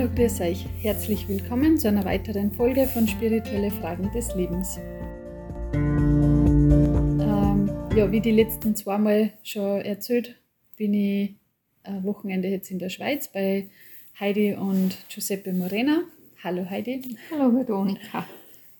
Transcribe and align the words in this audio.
Hallo, 0.00 0.10
grüß 0.14 0.40
euch. 0.40 0.64
Herzlich 0.80 1.28
willkommen 1.28 1.76
zu 1.76 1.86
einer 1.88 2.06
weiteren 2.06 2.50
Folge 2.50 2.86
von 2.86 3.06
Spirituelle 3.06 3.70
Fragen 3.70 4.10
des 4.12 4.34
Lebens. 4.34 4.78
Ähm, 5.74 7.70
ja, 7.94 8.10
wie 8.10 8.22
die 8.22 8.30
letzten 8.30 8.74
zweimal 8.74 9.34
schon 9.42 9.82
erzählt, 9.82 10.36
bin 10.78 10.94
ich 10.94 11.34
ein 11.82 12.02
Wochenende 12.02 12.48
jetzt 12.48 12.70
in 12.70 12.78
der 12.78 12.88
Schweiz 12.88 13.28
bei 13.28 13.68
Heidi 14.18 14.54
und 14.54 14.96
Giuseppe 15.10 15.52
Morena. 15.52 16.00
Hallo 16.42 16.64
Heidi. 16.70 17.18
Hallo 17.30 17.52
Veronika. 17.54 18.26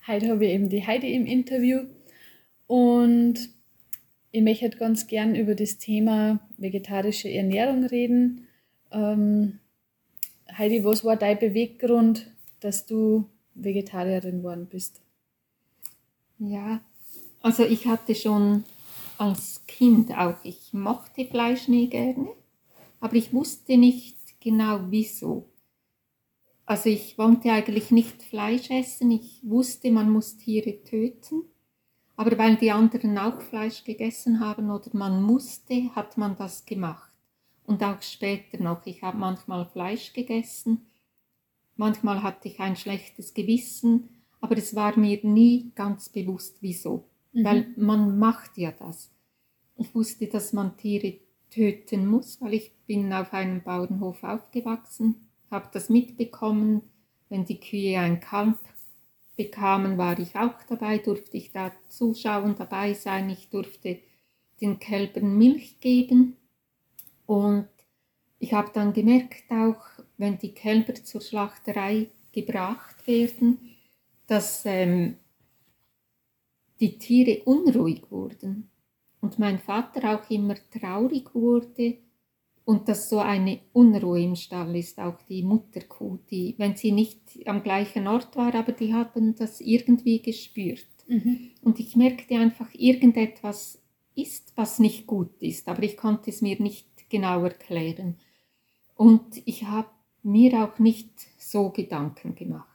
Heute 0.06 0.30
habe 0.30 0.46
ich 0.46 0.52
eben 0.52 0.70
die 0.70 0.86
Heidi 0.86 1.14
im 1.14 1.26
Interview 1.26 1.80
und 2.66 3.50
ich 4.32 4.40
möchte 4.40 4.70
ganz 4.70 5.06
gern 5.06 5.34
über 5.34 5.54
das 5.54 5.76
Thema 5.76 6.40
vegetarische 6.56 7.28
Ernährung 7.30 7.84
reden. 7.84 8.46
Ähm, 8.90 9.58
Heidi, 10.60 10.84
was 10.84 11.02
war 11.04 11.16
dein 11.16 11.38
Beweggrund, 11.38 12.26
dass 12.60 12.84
du 12.84 13.24
Vegetarierin 13.54 14.42
geworden 14.42 14.66
bist? 14.68 15.00
Ja, 16.38 16.82
also 17.40 17.64
ich 17.64 17.86
hatte 17.86 18.14
schon 18.14 18.64
als 19.16 19.62
Kind 19.66 20.12
auch, 20.12 20.36
ich 20.42 20.74
mochte 20.74 21.24
Fleisch 21.24 21.66
nie 21.66 21.88
gerne, 21.88 22.28
aber 23.00 23.14
ich 23.14 23.32
wusste 23.32 23.78
nicht 23.78 24.18
genau 24.38 24.80
wieso. 24.90 25.48
Also 26.66 26.90
ich 26.90 27.16
wollte 27.16 27.50
eigentlich 27.50 27.90
nicht 27.90 28.22
Fleisch 28.22 28.68
essen, 28.68 29.12
ich 29.12 29.40
wusste, 29.42 29.90
man 29.90 30.10
muss 30.10 30.36
Tiere 30.36 30.84
töten, 30.84 31.44
aber 32.16 32.36
weil 32.36 32.56
die 32.56 32.70
anderen 32.70 33.16
auch 33.16 33.40
Fleisch 33.40 33.82
gegessen 33.82 34.40
haben 34.40 34.70
oder 34.70 34.90
man 34.92 35.22
musste, 35.22 35.94
hat 35.94 36.18
man 36.18 36.36
das 36.36 36.66
gemacht 36.66 37.09
und 37.70 37.84
auch 37.84 38.02
später 38.02 38.60
noch. 38.60 38.84
Ich 38.84 39.02
habe 39.02 39.16
manchmal 39.16 39.64
Fleisch 39.64 40.12
gegessen, 40.12 40.86
manchmal 41.76 42.22
hatte 42.22 42.48
ich 42.48 42.58
ein 42.58 42.74
schlechtes 42.74 43.32
Gewissen, 43.32 44.08
aber 44.40 44.58
es 44.58 44.74
war 44.74 44.98
mir 44.98 45.20
nie 45.22 45.70
ganz 45.76 46.08
bewusst, 46.08 46.56
wieso. 46.60 47.08
Mhm. 47.32 47.44
Weil 47.44 47.66
man 47.76 48.18
macht 48.18 48.58
ja 48.58 48.72
das. 48.72 49.12
Ich 49.76 49.94
wusste, 49.94 50.26
dass 50.26 50.52
man 50.52 50.76
Tiere 50.76 51.20
töten 51.48 52.08
muss, 52.08 52.40
weil 52.40 52.54
ich 52.54 52.72
bin 52.86 53.12
auf 53.12 53.32
einem 53.32 53.62
Bauernhof 53.62 54.24
aufgewachsen, 54.24 55.28
habe 55.50 55.68
das 55.72 55.88
mitbekommen. 55.88 56.82
Wenn 57.28 57.44
die 57.44 57.60
Kühe 57.60 58.00
ein 58.00 58.18
Kalb 58.18 58.58
bekamen, 59.36 59.96
war 59.96 60.18
ich 60.18 60.34
auch 60.34 60.60
dabei, 60.68 60.98
durfte 60.98 61.36
ich 61.36 61.52
da 61.52 61.70
zuschauen, 61.88 62.56
dabei 62.58 62.94
sein. 62.94 63.30
Ich 63.30 63.48
durfte 63.48 64.00
den 64.60 64.80
Kälbern 64.80 65.38
Milch 65.38 65.78
geben. 65.78 66.36
Und 67.30 67.68
ich 68.40 68.52
habe 68.52 68.72
dann 68.74 68.92
gemerkt, 68.92 69.52
auch 69.52 69.80
wenn 70.16 70.36
die 70.38 70.52
Kälber 70.52 70.94
zur 70.96 71.20
Schlachterei 71.20 72.08
gebracht 72.32 73.06
werden, 73.06 73.76
dass 74.26 74.62
ähm, 74.64 75.14
die 76.80 76.98
Tiere 76.98 77.44
unruhig 77.44 78.02
wurden 78.10 78.68
und 79.20 79.38
mein 79.38 79.60
Vater 79.60 80.12
auch 80.12 80.28
immer 80.28 80.56
traurig 80.72 81.32
wurde 81.32 81.98
und 82.64 82.88
dass 82.88 83.08
so 83.08 83.20
eine 83.20 83.60
Unruhe 83.74 84.24
im 84.24 84.34
Stall 84.34 84.74
ist, 84.74 84.98
auch 84.98 85.22
die 85.28 85.44
Mutterkuh, 85.44 86.18
die, 86.32 86.56
wenn 86.58 86.74
sie 86.74 86.90
nicht 86.90 87.20
am 87.46 87.62
gleichen 87.62 88.08
Ort 88.08 88.34
war, 88.34 88.52
aber 88.56 88.72
die 88.72 88.92
haben 88.92 89.36
das 89.36 89.60
irgendwie 89.60 90.20
gespürt. 90.20 90.88
Mhm. 91.06 91.52
Und 91.62 91.78
ich 91.78 91.94
merkte 91.94 92.34
einfach, 92.34 92.74
irgendetwas 92.74 93.80
ist, 94.16 94.52
was 94.56 94.80
nicht 94.80 95.06
gut 95.06 95.40
ist, 95.42 95.68
aber 95.68 95.84
ich 95.84 95.96
konnte 95.96 96.30
es 96.30 96.42
mir 96.42 96.60
nicht 96.60 96.89
genau 97.10 97.44
erklären. 97.44 98.16
Und 98.94 99.42
ich 99.46 99.64
habe 99.64 99.90
mir 100.22 100.64
auch 100.64 100.78
nicht 100.78 101.10
so 101.38 101.70
Gedanken 101.70 102.34
gemacht. 102.34 102.66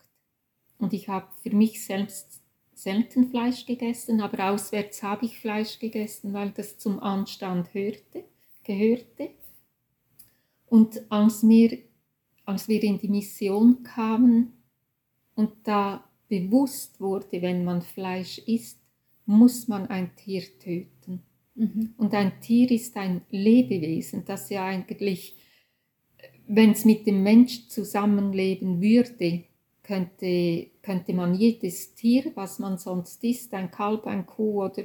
Und 0.78 0.94
ich 0.94 1.10
habe 1.10 1.28
für 1.42 1.56
mich 1.56 1.84
selbst 1.84 2.42
selten 2.74 3.30
Fleisch 3.30 3.66
gegessen, 3.66 4.22
aber 4.22 4.52
auswärts 4.52 5.02
habe 5.02 5.26
ich 5.26 5.40
Fleisch 5.40 5.80
gegessen, 5.80 6.34
weil 6.34 6.52
das 6.52 6.78
zum 6.78 7.00
Anstand 7.00 7.74
hörte, 7.74 8.26
gehörte. 8.64 9.32
Und 10.68 11.10
als 11.10 11.48
wir, 11.48 11.78
als 12.44 12.68
wir 12.68 12.84
in 12.84 13.00
die 13.00 13.08
Mission 13.08 13.84
kamen 13.84 14.54
und 15.36 15.52
da 15.64 16.04
bewusst 16.28 17.00
wurde, 17.00 17.42
wenn 17.42 17.64
man 17.64 17.82
Fleisch 17.82 18.40
isst, 18.40 18.80
muss 19.26 19.68
man 19.68 19.88
ein 19.88 20.16
Tier 20.16 20.44
töten. 20.60 20.95
Mhm. 21.56 21.94
Und 21.98 22.14
ein 22.14 22.40
Tier 22.42 22.70
ist 22.72 22.96
ein 22.98 23.22
Lebewesen, 23.32 24.24
das 24.26 24.50
ja 24.50 24.66
eigentlich, 24.66 25.36
wenn 26.48 26.72
es 26.72 26.86
mit 26.86 27.08
dem 27.08 27.24
Mensch 27.24 27.68
zusammenleben 27.70 28.82
würde, 28.82 29.44
könnte, 29.84 30.68
könnte 30.82 31.14
man 31.14 31.34
jedes 31.36 31.94
Tier, 31.96 32.32
was 32.36 32.60
man 32.60 32.78
sonst 32.78 33.24
isst, 33.24 33.54
ein 33.54 33.72
Kalb, 33.72 34.06
ein 34.08 34.26
Kuh 34.26 34.64
oder 34.64 34.84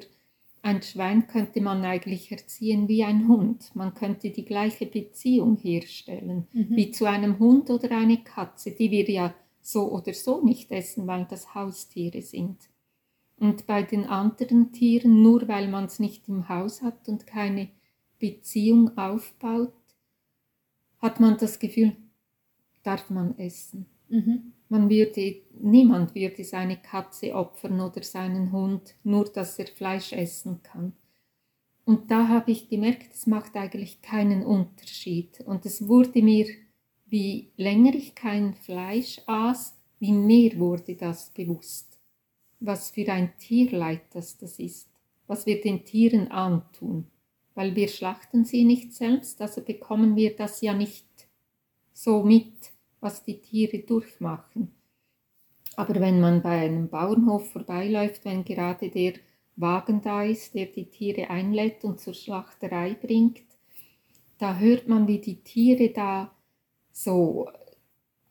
ein 0.62 0.82
Schwein, 0.82 1.26
könnte 1.26 1.60
man 1.60 1.84
eigentlich 1.84 2.30
erziehen 2.30 2.86
wie 2.86 3.02
ein 3.02 3.28
Hund. 3.28 3.74
Man 3.74 3.94
könnte 3.94 4.30
die 4.30 4.44
gleiche 4.44 4.86
Beziehung 4.86 5.56
herstellen 5.56 6.46
mhm. 6.52 6.76
wie 6.76 6.90
zu 6.90 7.06
einem 7.06 7.38
Hund 7.38 7.70
oder 7.70 7.90
eine 7.92 8.18
Katze, 8.22 8.72
die 8.72 8.90
wir 8.90 9.08
ja 9.08 9.34
so 9.62 9.90
oder 9.90 10.12
so 10.12 10.44
nicht 10.44 10.70
essen, 10.70 11.06
weil 11.06 11.26
das 11.28 11.54
Haustiere 11.54 12.22
sind. 12.22 12.69
Und 13.40 13.66
bei 13.66 13.82
den 13.82 14.04
anderen 14.04 14.70
Tieren, 14.70 15.22
nur 15.22 15.48
weil 15.48 15.66
man 15.66 15.86
es 15.86 15.98
nicht 15.98 16.28
im 16.28 16.50
Haus 16.50 16.82
hat 16.82 17.08
und 17.08 17.26
keine 17.26 17.70
Beziehung 18.18 18.98
aufbaut, 18.98 19.72
hat 20.98 21.20
man 21.20 21.38
das 21.38 21.58
Gefühl, 21.58 21.96
darf 22.82 23.08
man 23.08 23.38
essen. 23.38 23.86
Mhm. 24.10 24.52
Man 24.68 24.90
würde, 24.90 25.36
niemand 25.58 26.14
würde 26.14 26.44
seine 26.44 26.76
Katze 26.76 27.34
opfern 27.34 27.80
oder 27.80 28.02
seinen 28.02 28.52
Hund, 28.52 28.94
nur 29.04 29.24
dass 29.24 29.58
er 29.58 29.68
Fleisch 29.68 30.12
essen 30.12 30.62
kann. 30.62 30.92
Und 31.86 32.10
da 32.10 32.28
habe 32.28 32.50
ich 32.50 32.68
gemerkt, 32.68 33.14
es 33.14 33.26
macht 33.26 33.56
eigentlich 33.56 34.02
keinen 34.02 34.44
Unterschied. 34.44 35.40
Und 35.46 35.64
es 35.64 35.88
wurde 35.88 36.20
mir, 36.20 36.46
wie 37.06 37.52
länger 37.56 37.94
ich 37.94 38.14
kein 38.14 38.52
Fleisch 38.52 39.18
aß, 39.24 39.78
wie 39.98 40.12
mehr 40.12 40.58
wurde 40.58 40.94
das 40.94 41.30
bewusst 41.30 41.89
was 42.60 42.90
für 42.90 43.10
ein 43.10 43.36
Tierleid 43.38 44.02
das, 44.12 44.38
das 44.38 44.58
ist, 44.58 44.88
was 45.26 45.46
wir 45.46 45.60
den 45.60 45.84
Tieren 45.84 46.30
antun, 46.30 47.06
weil 47.54 47.74
wir 47.74 47.88
schlachten 47.88 48.44
sie 48.44 48.64
nicht 48.64 48.92
selbst, 48.92 49.40
also 49.40 49.62
bekommen 49.62 50.16
wir 50.16 50.36
das 50.36 50.60
ja 50.60 50.74
nicht 50.74 51.06
so 51.92 52.22
mit, 52.22 52.52
was 53.00 53.24
die 53.24 53.40
Tiere 53.40 53.78
durchmachen. 53.78 54.72
Aber 55.76 55.94
wenn 56.00 56.20
man 56.20 56.42
bei 56.42 56.60
einem 56.60 56.88
Bauernhof 56.88 57.52
vorbeiläuft, 57.52 58.24
wenn 58.24 58.44
gerade 58.44 58.90
der 58.90 59.14
Wagen 59.56 60.02
da 60.02 60.24
ist, 60.24 60.54
der 60.54 60.66
die 60.66 60.86
Tiere 60.86 61.30
einlädt 61.30 61.84
und 61.84 62.00
zur 62.00 62.14
Schlachterei 62.14 62.94
bringt, 62.94 63.42
da 64.38 64.58
hört 64.58 64.88
man, 64.88 65.06
wie 65.06 65.18
die 65.18 65.42
Tiere 65.42 65.90
da 65.90 66.34
so 66.92 67.48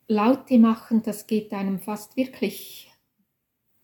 Laute 0.07 0.57
machen, 0.57 1.03
das 1.03 1.27
geht 1.27 1.53
einem 1.53 1.79
fast 1.79 2.17
wirklich 2.17 2.88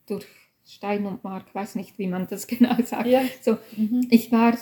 durch 0.06 0.26
Stein 0.64 1.06
und 1.06 1.22
Mark, 1.22 1.54
weiß 1.54 1.76
nicht, 1.76 1.98
wie 1.98 2.06
man 2.06 2.26
das 2.26 2.46
genau 2.46 2.76
sagt. 2.82 3.06
Ja. 3.06 3.22
So, 3.40 3.58
mhm. 3.76 4.06
Ich 4.10 4.32
war 4.32 4.56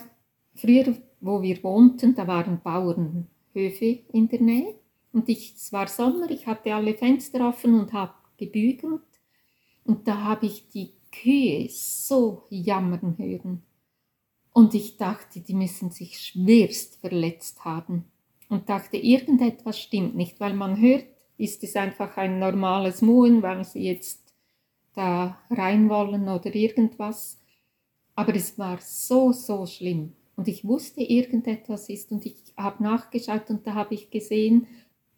früher, 0.55 0.97
wo 1.21 1.43
wir 1.43 1.63
wohnten, 1.63 2.15
da 2.15 2.27
waren 2.27 2.61
Bauernhöfe 2.63 4.01
in 4.13 4.29
der 4.29 4.41
Nähe 4.41 4.75
und 5.13 5.29
ich, 5.29 5.55
es 5.55 5.73
war 5.73 5.87
Sommer, 5.87 6.31
ich 6.31 6.47
hatte 6.47 6.75
alle 6.75 6.95
Fenster 6.95 7.49
offen 7.49 7.79
und 7.79 7.93
habe 7.93 8.15
gebügelt 8.37 9.03
und 9.85 10.09
da 10.09 10.23
habe 10.23 10.47
ich 10.47 10.69
die 10.69 10.93
Kühe 11.11 11.69
so 11.71 12.43
jammern 12.51 13.17
hören. 13.19 13.63
Und 14.53 14.75
ich 14.75 14.97
dachte, 14.97 15.41
die 15.41 15.55
müssen 15.55 15.91
sich 15.91 16.19
schwerst 16.19 17.01
verletzt 17.01 17.65
haben. 17.65 18.05
Und 18.49 18.69
dachte, 18.69 18.97
irgendetwas 18.97 19.81
stimmt 19.81 20.15
nicht, 20.15 20.39
weil 20.39 20.55
man 20.55 20.81
hört, 20.81 21.07
ist 21.37 21.65
es 21.65 21.75
einfach 21.75 22.17
ein 22.17 22.39
normales 22.39 23.03
Muhen, 23.03 23.43
weil 23.43 23.65
sie 23.65 23.81
jetzt 23.81 24.24
da 24.95 25.39
rein 25.51 25.89
wollen 25.89 26.29
oder 26.29 26.55
irgendwas. 26.55 27.41
Aber 28.15 28.35
es 28.35 28.59
war 28.59 28.79
so, 28.81 29.33
so 29.33 29.67
schlimm. 29.67 30.13
Und 30.37 30.49
ich 30.49 30.65
wusste, 30.65 31.03
irgendetwas 31.03 31.89
ist 31.89 32.11
und 32.13 32.27
ich 32.27 32.37
habe 32.57 32.83
nachgeschaut 32.83 33.51
und 33.51 33.67
da 33.67 33.75
habe 33.75 33.95
ich 33.95 34.11
gesehen, 34.11 34.67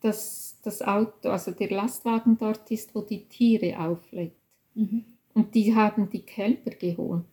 dass 0.01 0.59
das 0.63 0.83
Auto, 0.83 1.31
also 1.31 1.53
der 1.53 1.71
Lastwagen 1.71 2.37
dort 2.39 2.71
ist, 2.71 2.95
wo 2.95 3.01
die 3.01 3.25
Tiere 3.25 3.79
auflädt. 3.79 4.35
Mhm. 4.75 5.05
Und 5.35 5.55
die 5.55 5.75
haben 5.75 6.11
die 6.11 6.23
Kälber 6.23 6.71
geholt. 6.71 7.25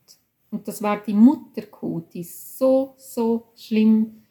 Und 0.52 0.68
das 0.68 0.82
war 0.82 1.02
die 1.02 1.14
Mutterkuh, 1.14 2.02
die 2.02 2.24
so, 2.24 2.94
so 2.98 3.48
schlimm 3.56 4.24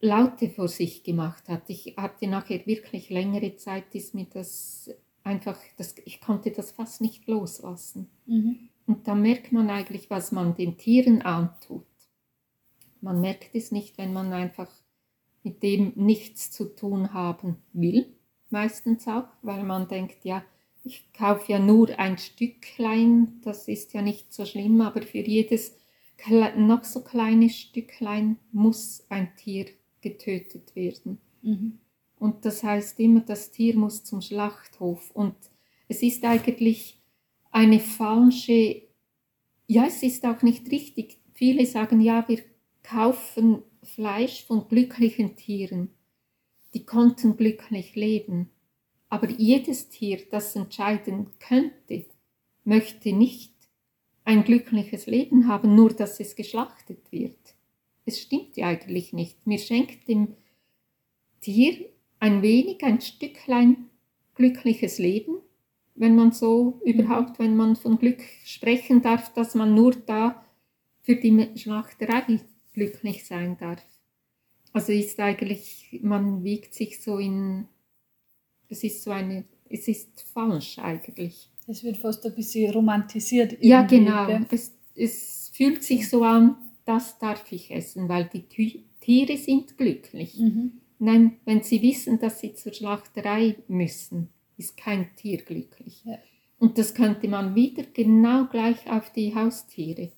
Laute 0.00 0.50
vor 0.50 0.68
sich 0.68 1.02
gemacht 1.02 1.48
hat. 1.48 1.68
Ich 1.68 1.94
hatte 1.96 2.26
nachher 2.26 2.66
wirklich 2.66 3.08
längere 3.10 3.56
Zeit, 3.56 3.94
ist 3.94 4.14
mir 4.14 4.26
das 4.26 4.90
einfach, 5.26 5.58
das, 5.76 5.96
ich 6.04 6.20
konnte 6.20 6.52
das 6.52 6.70
fast 6.70 7.00
nicht 7.00 7.26
loslassen. 7.26 8.08
Mhm. 8.26 8.70
Und 8.86 9.08
da 9.08 9.14
merkt 9.14 9.52
man 9.52 9.68
eigentlich, 9.68 10.08
was 10.08 10.32
man 10.32 10.54
den 10.54 10.78
Tieren 10.78 11.22
antut. 11.22 11.84
Man 13.00 13.20
merkt 13.20 13.54
es 13.54 13.72
nicht, 13.72 13.98
wenn 13.98 14.12
man 14.12 14.32
einfach 14.32 14.70
mit 15.42 15.62
dem 15.62 15.92
nichts 15.96 16.50
zu 16.50 16.74
tun 16.74 17.12
haben 17.12 17.56
will. 17.72 18.06
meistens 18.48 19.08
auch, 19.08 19.26
weil 19.42 19.64
man 19.64 19.88
denkt, 19.88 20.24
ja, 20.24 20.44
ich 20.84 21.12
kaufe 21.12 21.50
ja 21.50 21.58
nur 21.58 21.98
ein 21.98 22.16
Stücklein, 22.16 23.40
das 23.42 23.66
ist 23.66 23.92
ja 23.92 24.02
nicht 24.02 24.32
so 24.32 24.46
schlimm, 24.46 24.80
aber 24.80 25.02
für 25.02 25.18
jedes 25.18 25.76
noch 26.56 26.84
so 26.84 27.02
kleine 27.02 27.50
Stücklein 27.50 28.38
muss 28.52 29.04
ein 29.08 29.34
Tier 29.36 29.66
getötet 30.00 30.74
werden. 30.76 31.18
Mhm. 31.42 31.78
Und 32.18 32.44
das 32.44 32.62
heißt 32.62 32.98
immer, 33.00 33.20
das 33.20 33.50
Tier 33.50 33.76
muss 33.76 34.04
zum 34.04 34.20
Schlachthof. 34.20 35.10
Und 35.12 35.36
es 35.88 36.02
ist 36.02 36.24
eigentlich 36.24 37.00
eine 37.50 37.80
falsche, 37.80 38.82
ja, 39.66 39.86
es 39.86 40.02
ist 40.02 40.24
auch 40.24 40.42
nicht 40.42 40.70
richtig. 40.70 41.18
Viele 41.34 41.66
sagen, 41.66 42.00
ja, 42.00 42.26
wir 42.28 42.40
kaufen 42.82 43.62
Fleisch 43.82 44.44
von 44.44 44.68
glücklichen 44.68 45.36
Tieren. 45.36 45.90
Die 46.74 46.84
konnten 46.84 47.36
glücklich 47.36 47.94
leben. 47.94 48.50
Aber 49.08 49.28
jedes 49.30 49.88
Tier, 49.88 50.20
das 50.30 50.56
entscheiden 50.56 51.28
könnte, 51.38 52.06
möchte 52.64 53.12
nicht 53.12 53.54
ein 54.24 54.42
glückliches 54.42 55.06
Leben 55.06 55.46
haben, 55.46 55.74
nur 55.74 55.92
dass 55.92 56.18
es 56.18 56.34
geschlachtet 56.34 57.12
wird. 57.12 57.54
Es 58.04 58.20
stimmt 58.20 58.56
ja 58.56 58.66
eigentlich 58.66 59.12
nicht. 59.12 59.46
Mir 59.46 59.58
schenkt 59.58 60.08
dem 60.08 60.34
Tier 61.40 61.88
ein 62.20 62.42
wenig, 62.42 62.82
ein 62.82 63.00
Stücklein 63.00 63.88
glückliches 64.34 64.98
Leben, 64.98 65.38
wenn 65.94 66.14
man 66.14 66.32
so 66.32 66.80
überhaupt, 66.84 67.38
wenn 67.38 67.56
man 67.56 67.76
von 67.76 67.98
Glück 67.98 68.22
sprechen 68.44 69.02
darf, 69.02 69.32
dass 69.32 69.54
man 69.54 69.74
nur 69.74 69.92
da 69.92 70.44
für 71.02 71.16
die 71.16 71.50
Schlachterei 71.56 72.40
glücklich 72.72 73.24
sein 73.26 73.56
darf. 73.58 73.82
Also 74.72 74.92
ist 74.92 75.18
eigentlich, 75.20 76.00
man 76.02 76.44
wiegt 76.44 76.74
sich 76.74 77.00
so 77.00 77.18
in, 77.18 77.66
es 78.68 78.84
ist 78.84 79.02
so 79.02 79.10
eine, 79.10 79.44
es 79.70 79.88
ist 79.88 80.20
falsch 80.34 80.78
eigentlich. 80.78 81.48
Es 81.66 81.82
wird 81.82 81.96
fast 81.96 82.26
ein 82.26 82.34
bisschen 82.34 82.70
romantisiert. 82.72 83.56
Ja, 83.60 83.82
genau. 83.82 84.28
Es, 84.50 84.74
es 84.94 85.50
fühlt 85.54 85.82
sich 85.82 86.08
so 86.08 86.22
an, 86.22 86.56
das 86.84 87.18
darf 87.18 87.50
ich 87.50 87.70
essen, 87.70 88.08
weil 88.08 88.28
die 88.32 88.42
Tiere 89.00 89.36
sind 89.36 89.78
glücklich. 89.78 90.38
Mhm. 90.38 90.72
Nein, 90.98 91.38
wenn 91.44 91.62
sie 91.62 91.82
wissen, 91.82 92.18
dass 92.18 92.40
sie 92.40 92.54
zur 92.54 92.72
Schlachterei 92.72 93.56
müssen, 93.68 94.30
ist 94.56 94.76
kein 94.76 95.14
Tier 95.16 95.38
glücklich. 95.38 96.02
Ja. 96.04 96.18
Und 96.58 96.78
das 96.78 96.94
könnte 96.94 97.28
man 97.28 97.54
wieder 97.54 97.82
genau 97.82 98.46
gleich 98.46 98.90
auf 98.90 99.12
die 99.12 99.34
Haustiere. 99.34 100.10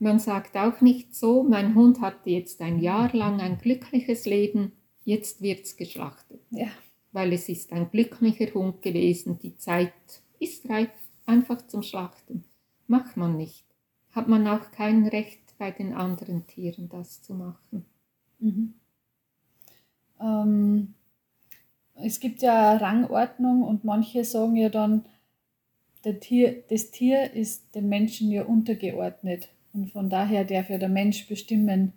Man 0.00 0.18
sagt 0.18 0.56
auch 0.56 0.80
nicht 0.80 1.14
so, 1.14 1.42
mein 1.42 1.74
Hund 1.74 2.00
hatte 2.00 2.30
jetzt 2.30 2.60
ein 2.60 2.80
Jahr 2.80 3.14
lang 3.14 3.40
ein 3.40 3.58
glückliches 3.58 4.26
Leben, 4.26 4.72
jetzt 5.04 5.42
wird 5.42 5.64
es 5.64 5.76
geschlachtet. 5.76 6.40
Ja. 6.50 6.68
Weil 7.12 7.32
es 7.32 7.48
ist 7.48 7.72
ein 7.72 7.90
glücklicher 7.90 8.52
Hund 8.54 8.82
gewesen, 8.82 9.38
die 9.38 9.56
Zeit 9.56 9.92
ist 10.38 10.68
reif, 10.68 10.90
einfach 11.26 11.66
zum 11.66 11.82
Schlachten. 11.82 12.44
Macht 12.86 13.16
man 13.16 13.36
nicht. 13.36 13.64
Hat 14.12 14.28
man 14.28 14.46
auch 14.46 14.70
kein 14.72 15.06
Recht 15.06 15.56
bei 15.58 15.70
den 15.70 15.92
anderen 15.92 16.46
Tieren, 16.46 16.88
das 16.88 17.22
zu 17.22 17.34
machen. 17.34 17.84
Mhm. 18.38 18.74
Ähm, 20.20 20.94
es 21.94 22.20
gibt 22.20 22.42
ja 22.42 22.76
Rangordnung 22.76 23.62
und 23.62 23.84
manche 23.84 24.24
sagen 24.24 24.56
ja 24.56 24.68
dann, 24.68 25.04
Tier, 26.20 26.62
das 26.70 26.90
Tier 26.90 27.32
ist 27.34 27.74
dem 27.74 27.88
Menschen 27.88 28.30
ja 28.30 28.44
untergeordnet. 28.44 29.48
Und 29.72 29.90
von 29.92 30.08
daher 30.08 30.44
darf 30.44 30.70
ja 30.70 30.78
der 30.78 30.88
Mensch 30.88 31.28
bestimmen, 31.28 31.92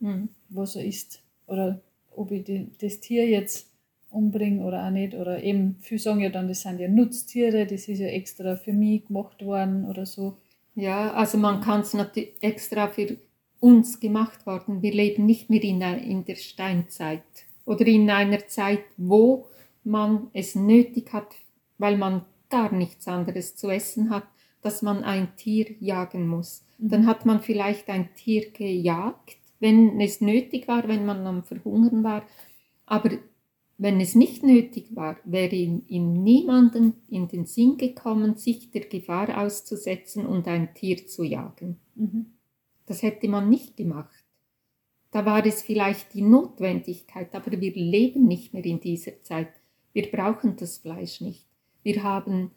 mhm. 0.00 0.28
was 0.50 0.76
er 0.76 0.84
ist. 0.84 1.22
Oder 1.46 1.80
ob 2.14 2.30
ich 2.32 2.44
die, 2.44 2.70
das 2.80 3.00
Tier 3.00 3.26
jetzt 3.26 3.68
umbringen 4.10 4.62
oder 4.62 4.86
auch 4.86 4.90
nicht. 4.90 5.14
Oder 5.14 5.42
eben, 5.42 5.76
viele 5.80 6.00
sagen 6.00 6.20
ja 6.20 6.28
dann, 6.28 6.48
das 6.48 6.62
sind 6.62 6.80
ja 6.80 6.88
Nutztiere, 6.88 7.66
das 7.66 7.88
ist 7.88 7.98
ja 7.98 8.08
extra 8.08 8.56
für 8.56 8.72
mich 8.72 9.06
gemacht 9.06 9.44
worden 9.44 9.86
oder 9.86 10.04
so. 10.04 10.36
Ja, 10.74 11.12
also 11.12 11.38
man 11.38 11.60
kann 11.60 11.80
es 11.80 11.94
natürlich 11.94 12.32
extra 12.40 12.88
für 12.88 13.16
uns 13.62 14.00
gemacht 14.00 14.44
worden. 14.44 14.82
Wir 14.82 14.92
leben 14.92 15.24
nicht 15.24 15.48
mehr 15.48 15.62
in, 15.62 16.24
der 16.24 16.34
Steinzeit 16.34 17.22
oder 17.64 17.86
in 17.86 18.10
einer 18.10 18.48
Zeit, 18.48 18.84
wo 18.96 19.46
man 19.84 20.30
es 20.32 20.56
nötig 20.56 21.12
hat, 21.12 21.36
weil 21.78 21.96
man 21.96 22.24
gar 22.50 22.72
nichts 22.72 23.06
anderes 23.06 23.54
zu 23.54 23.70
essen 23.70 24.10
hat, 24.10 24.26
dass 24.62 24.82
man 24.82 25.04
ein 25.04 25.36
Tier 25.36 25.66
jagen 25.78 26.26
muss. 26.26 26.64
Mhm. 26.78 26.88
Dann 26.88 27.06
hat 27.06 27.24
man 27.24 27.40
vielleicht 27.40 27.88
ein 27.88 28.12
Tier 28.16 28.50
gejagt, 28.50 29.36
wenn 29.60 30.00
es 30.00 30.20
nötig 30.20 30.66
war, 30.66 30.88
wenn 30.88 31.06
man 31.06 31.24
am 31.24 31.44
Verhungern 31.44 32.02
war. 32.02 32.24
Aber 32.84 33.10
wenn 33.78 34.00
es 34.00 34.16
nicht 34.16 34.42
nötig 34.42 34.96
war, 34.96 35.18
wäre 35.24 35.54
ihm, 35.54 35.84
ihm 35.86 36.12
niemanden 36.12 36.94
in 37.08 37.28
den 37.28 37.46
Sinn 37.46 37.76
gekommen, 37.76 38.34
sich 38.34 38.72
der 38.72 38.86
Gefahr 38.86 39.40
auszusetzen 39.40 40.26
und 40.26 40.48
ein 40.48 40.74
Tier 40.74 41.06
zu 41.06 41.22
jagen. 41.22 41.78
Mhm. 41.94 42.26
Das 42.86 43.02
hätte 43.02 43.28
man 43.28 43.48
nicht 43.48 43.76
gemacht. 43.76 44.24
Da 45.10 45.26
war 45.26 45.44
es 45.44 45.62
vielleicht 45.62 46.14
die 46.14 46.22
Notwendigkeit, 46.22 47.34
aber 47.34 47.52
wir 47.60 47.74
leben 47.74 48.26
nicht 48.26 48.54
mehr 48.54 48.64
in 48.64 48.80
dieser 48.80 49.22
Zeit. 49.22 49.52
Wir 49.92 50.10
brauchen 50.10 50.56
das 50.56 50.78
Fleisch 50.78 51.20
nicht. 51.20 51.46
Wir 51.82 52.02
haben 52.02 52.50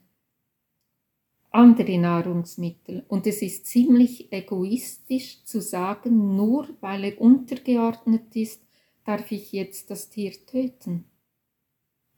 andere 1.51 1.98
Nahrungsmittel 1.98 3.06
und 3.07 3.27
es 3.27 3.42
ist 3.42 3.66
ziemlich 3.66 4.31
egoistisch 4.31 5.44
zu 5.44 5.62
sagen, 5.62 6.36
nur 6.36 6.69
weil 6.81 7.04
er 7.06 7.22
untergeordnet 7.22 8.36
ist, 8.36 8.62
darf 9.04 9.31
ich 9.31 9.51
jetzt 9.51 9.89
das 9.89 10.10
Tier 10.10 10.33
töten 10.45 11.06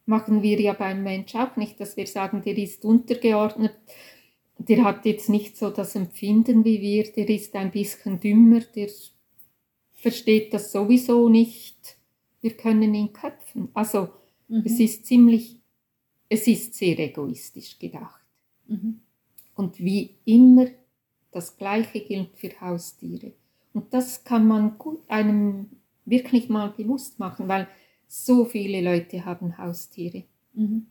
machen 0.08 0.42
wir 0.42 0.60
ja 0.60 0.74
beim 0.74 1.04
Mensch 1.04 1.36
auch 1.36 1.56
nicht, 1.58 1.80
dass 1.80 1.98
wir 1.98 2.08
sagen, 2.08 2.42
der 2.42 2.58
ist 2.58 2.86
untergeordnet, 2.86 3.76
der 4.60 4.84
hat 4.84 5.06
jetzt 5.06 5.30
nicht 5.30 5.58
so 5.58 5.70
das 5.70 5.96
Empfinden 5.96 6.66
wie 6.66 6.82
wir, 6.82 7.12
der 7.12 7.30
ist 7.30 7.56
ein 7.56 7.72
bisschen 7.72 8.20
dümmer, 8.20 8.62
der 8.76 8.90
versteht 9.94 10.54
das 10.54 10.72
sowieso 10.72 11.30
nicht, 11.30 11.98
wir 12.42 12.52
können 12.52 12.94
ihn 12.94 13.14
köpfen. 13.14 13.70
Also 13.74 14.10
mhm. 14.48 14.64
es 14.66 14.80
ist 14.80 15.06
ziemlich, 15.06 15.58
es 16.30 16.48
ist 16.48 16.74
sehr 16.76 16.98
egoistisch 17.00 17.78
gedacht. 17.80 18.22
Mhm. 18.68 19.02
Und 19.56 19.80
wie 19.80 20.16
immer, 20.26 20.68
das 21.32 21.58
Gleiche 21.58 22.02
gilt 22.02 22.36
für 22.36 22.60
Haustiere. 22.62 23.34
Und 23.74 23.94
das 23.94 24.24
kann 24.24 24.48
man 24.48 24.78
gut 24.78 25.02
einem 25.08 25.70
wirklich 26.06 26.50
mal 26.50 26.70
bewusst 26.70 27.20
machen, 27.20 27.48
weil 27.48 27.68
so 28.08 28.46
viele 28.46 28.82
Leute 28.82 29.26
haben 29.26 29.58
Haustiere. 29.58 30.24
Mhm. 30.54 30.88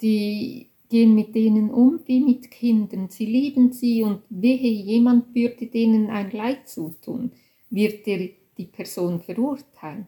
Die 0.00 0.70
gehen 0.88 1.14
mit 1.14 1.34
denen 1.34 1.70
um 1.70 2.00
wie 2.06 2.20
mit 2.20 2.50
Kindern. 2.50 3.08
Sie 3.08 3.26
lieben 3.26 3.72
sie 3.72 4.02
und 4.02 4.22
wehe, 4.30 4.70
jemand 4.70 5.34
würde 5.34 5.66
denen 5.66 6.10
ein 6.10 6.30
Leid 6.30 6.68
zutun, 6.68 7.32
wird 7.70 8.06
er 8.06 8.30
die 8.56 8.66
Person 8.66 9.20
verurteilt. 9.20 10.06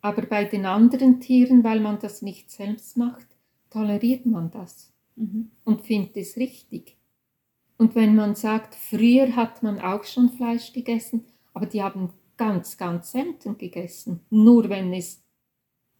Aber 0.00 0.22
bei 0.22 0.44
den 0.44 0.64
anderen 0.64 1.20
Tieren, 1.20 1.64
weil 1.64 1.80
man 1.80 1.98
das 1.98 2.22
nicht 2.22 2.50
selbst 2.50 2.96
macht, 2.96 3.26
toleriert 3.70 4.26
man 4.26 4.50
das 4.50 4.92
mhm. 5.16 5.50
und 5.64 5.82
findet 5.82 6.16
es 6.16 6.36
richtig. 6.36 6.96
Und 7.76 7.94
wenn 7.94 8.14
man 8.14 8.34
sagt, 8.34 8.74
früher 8.74 9.34
hat 9.36 9.62
man 9.62 9.80
auch 9.80 10.04
schon 10.04 10.30
Fleisch 10.30 10.72
gegessen, 10.72 11.24
aber 11.52 11.66
die 11.66 11.82
haben 11.82 12.10
ganz, 12.36 12.76
ganz 12.76 13.12
selten 13.12 13.58
gegessen, 13.58 14.20
nur 14.30 14.68
wenn 14.68 14.92
es 14.92 15.22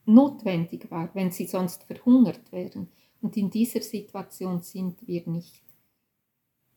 notwendig 0.06 0.90
war, 0.90 1.10
wenn 1.14 1.30
sie 1.30 1.46
sonst 1.46 1.84
verhungert 1.84 2.50
wären. 2.50 2.88
Und 3.20 3.36
in 3.36 3.50
dieser 3.50 3.80
Situation 3.80 4.62
sind 4.62 5.06
wir 5.06 5.26
nicht. 5.26 5.62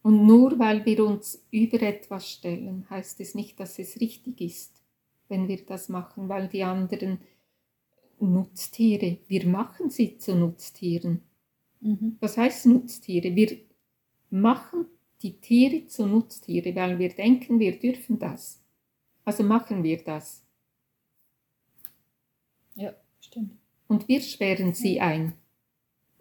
Und 0.02 0.26
nur 0.26 0.58
weil 0.58 0.86
wir 0.86 1.06
uns 1.06 1.46
über 1.52 1.82
etwas 1.82 2.30
stellen, 2.30 2.90
heißt 2.90 3.20
es 3.20 3.36
nicht, 3.36 3.60
dass 3.60 3.78
es 3.78 4.00
richtig 4.00 4.42
ist, 4.42 4.82
wenn 5.28 5.48
wir 5.48 5.64
das 5.66 5.90
machen, 5.90 6.28
weil 6.28 6.48
die 6.48 6.64
anderen 6.64 7.20
Nutztiere, 8.20 9.20
wir 9.28 9.48
machen 9.48 9.90
sie 9.90 10.18
zu 10.18 10.36
Nutztieren. 10.36 11.22
Mhm. 11.80 12.18
Was 12.20 12.38
heißt 12.38 12.66
Nutztiere? 12.66 13.36
Wir 13.36 13.58
machen 14.30 14.86
die 15.22 15.34
Tiere 15.34 15.88
zu 15.88 16.08
Nutztiere, 16.08 16.76
weil 16.76 16.98
wir 16.98 17.10
denken, 17.10 17.60
wir 17.60 17.78
dürfen 17.78 18.18
das. 18.18 18.62
Also 19.24 19.44
machen 19.44 19.84
wir 19.84 20.04
das. 20.04 20.44
Ja, 22.76 22.94
stimmt. 23.20 23.58
Und 23.88 24.08
wir 24.08 24.22
sperren 24.22 24.74
sie 24.74 25.00
ein. 25.00 25.34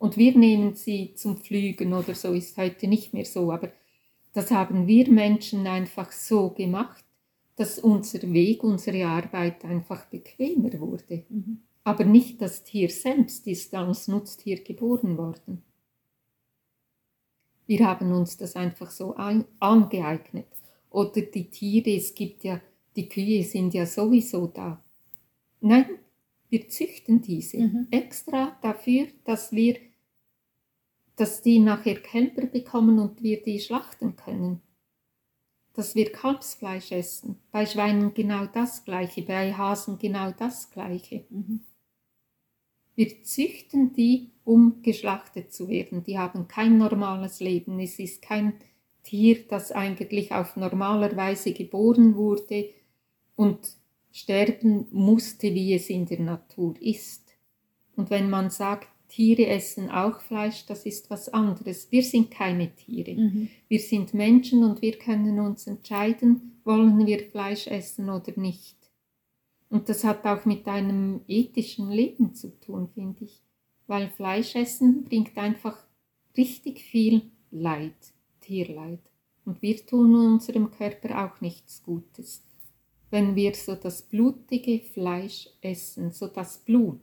Und 0.00 0.16
wir 0.16 0.36
nehmen 0.36 0.74
sie 0.74 1.14
zum 1.14 1.36
Flügen 1.36 1.92
oder 1.92 2.14
so, 2.14 2.32
ist 2.32 2.56
heute 2.56 2.88
nicht 2.88 3.12
mehr 3.14 3.24
so, 3.24 3.52
aber 3.52 3.70
das 4.32 4.50
haben 4.50 4.86
wir 4.86 5.08
Menschen 5.10 5.66
einfach 5.66 6.10
so 6.10 6.50
gemacht, 6.50 7.04
dass 7.56 7.78
unser 7.78 8.22
Weg, 8.32 8.64
unsere 8.64 9.06
Arbeit 9.06 9.64
einfach 9.64 10.06
bequemer 10.06 10.72
wurde. 10.80 11.24
Mhm. 11.28 11.60
Aber 11.84 12.04
nicht 12.04 12.40
das 12.40 12.64
Tier 12.64 12.88
selbst 12.88 13.46
ist 13.46 13.74
als 13.74 14.08
Nutztier 14.08 14.64
geboren 14.64 15.18
worden. 15.18 15.62
Wir 17.66 17.86
haben 17.86 18.12
uns 18.12 18.36
das 18.36 18.56
einfach 18.56 18.90
so 18.90 19.14
angeeignet. 19.14 20.46
Oder 20.90 21.20
die 21.22 21.50
Tiere, 21.50 21.90
es 21.94 22.14
gibt 22.14 22.42
ja 22.42 22.60
die 22.96 23.08
Kühe 23.08 23.44
sind 23.44 23.74
ja 23.74 23.86
sowieso 23.86 24.46
da. 24.48 24.82
Nein, 25.60 25.86
Wir 26.52 26.68
züchten 26.68 27.22
diese 27.22 27.58
Mhm. 27.58 27.86
extra 27.92 28.58
dafür, 28.60 29.06
dass 29.24 29.52
wir, 29.52 29.76
dass 31.20 31.42
die 31.42 31.58
nachher 31.58 31.96
Kälber 31.96 32.46
bekommen 32.46 32.98
und 32.98 33.22
wir 33.22 33.42
die 33.42 33.60
schlachten 33.60 34.16
können. 34.16 34.62
Dass 35.74 35.94
wir 35.94 36.10
Kalbsfleisch 36.10 36.92
essen. 36.92 37.38
Bei 37.52 37.66
Schweinen 37.66 38.14
genau 38.14 38.46
das 38.46 38.86
Gleiche, 38.86 39.20
bei 39.20 39.52
Hasen 39.52 39.98
genau 39.98 40.30
das 40.30 40.70
Gleiche. 40.70 41.26
Mhm. 41.28 41.60
Wir 42.94 43.22
züchten 43.22 43.92
die, 43.92 44.30
um 44.44 44.80
geschlachtet 44.80 45.52
zu 45.52 45.68
werden. 45.68 46.02
Die 46.04 46.18
haben 46.18 46.48
kein 46.48 46.78
normales 46.78 47.40
Leben. 47.40 47.78
Es 47.80 47.98
ist 47.98 48.22
kein 48.22 48.54
Tier, 49.02 49.46
das 49.46 49.72
eigentlich 49.72 50.32
auf 50.32 50.56
normaler 50.56 51.14
Weise 51.16 51.52
geboren 51.52 52.16
wurde 52.16 52.70
und 53.36 53.76
sterben 54.10 54.86
musste, 54.90 55.54
wie 55.54 55.74
es 55.74 55.90
in 55.90 56.06
der 56.06 56.20
Natur 56.20 56.74
ist. 56.80 57.36
Und 57.94 58.08
wenn 58.08 58.30
man 58.30 58.48
sagt, 58.48 58.88
Tiere 59.10 59.46
essen 59.46 59.90
auch 59.90 60.20
Fleisch, 60.20 60.64
das 60.66 60.86
ist 60.86 61.10
was 61.10 61.28
anderes. 61.28 61.90
Wir 61.90 62.02
sind 62.02 62.30
keine 62.30 62.74
Tiere. 62.74 63.14
Mhm. 63.14 63.48
Wir 63.68 63.80
sind 63.80 64.14
Menschen 64.14 64.62
und 64.62 64.80
wir 64.80 64.98
können 64.98 65.40
uns 65.40 65.66
entscheiden, 65.66 66.60
wollen 66.64 67.06
wir 67.06 67.18
Fleisch 67.30 67.66
essen 67.66 68.08
oder 68.08 68.32
nicht. 68.36 68.76
Und 69.68 69.88
das 69.88 70.04
hat 70.04 70.24
auch 70.24 70.44
mit 70.44 70.66
einem 70.66 71.20
ethischen 71.28 71.90
Leben 71.90 72.34
zu 72.34 72.58
tun, 72.60 72.88
finde 72.94 73.24
ich. 73.24 73.42
Weil 73.86 74.08
Fleisch 74.08 74.54
essen 74.54 75.04
bringt 75.04 75.36
einfach 75.36 75.76
richtig 76.36 76.80
viel 76.80 77.22
Leid, 77.50 78.14
Tierleid. 78.40 79.00
Und 79.44 79.60
wir 79.60 79.84
tun 79.84 80.14
unserem 80.14 80.70
Körper 80.70 81.24
auch 81.24 81.40
nichts 81.40 81.82
Gutes. 81.82 82.44
Wenn 83.10 83.34
wir 83.34 83.54
so 83.54 83.74
das 83.74 84.02
blutige 84.02 84.80
Fleisch 84.80 85.48
essen, 85.60 86.12
so 86.12 86.28
das 86.28 86.58
Blut, 86.58 87.00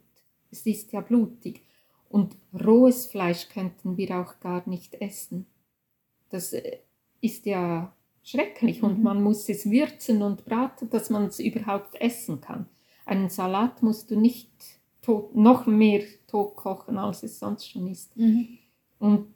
es 0.49 0.65
ist 0.65 0.93
ja 0.93 1.01
blutig, 1.01 1.66
und 2.09 2.35
rohes 2.53 3.07
Fleisch 3.07 3.49
könnten 3.49 3.97
wir 3.97 4.17
auch 4.19 4.39
gar 4.39 4.67
nicht 4.67 4.95
essen. 4.95 5.45
Das 6.29 6.53
äh, 6.53 6.79
ist 7.21 7.45
ja 7.45 7.93
schrecklich 8.23 8.83
und 8.83 8.97
Mhm. 8.99 9.03
man 9.03 9.23
muss 9.23 9.47
es 9.49 9.69
würzen 9.69 10.21
und 10.21 10.45
braten, 10.45 10.89
dass 10.89 11.09
man 11.09 11.25
es 11.27 11.39
überhaupt 11.39 11.95
essen 12.01 12.41
kann. 12.41 12.67
Einen 13.05 13.29
Salat 13.29 13.81
musst 13.83 14.11
du 14.11 14.19
nicht 14.19 14.49
tot, 15.01 15.33
noch 15.35 15.65
mehr 15.65 16.03
tot 16.27 16.55
kochen, 16.55 16.97
als 16.97 17.23
es 17.23 17.39
sonst 17.39 17.69
schon 17.69 17.87
ist. 17.87 18.15
Mhm. 18.17 18.57
Und 18.99 19.33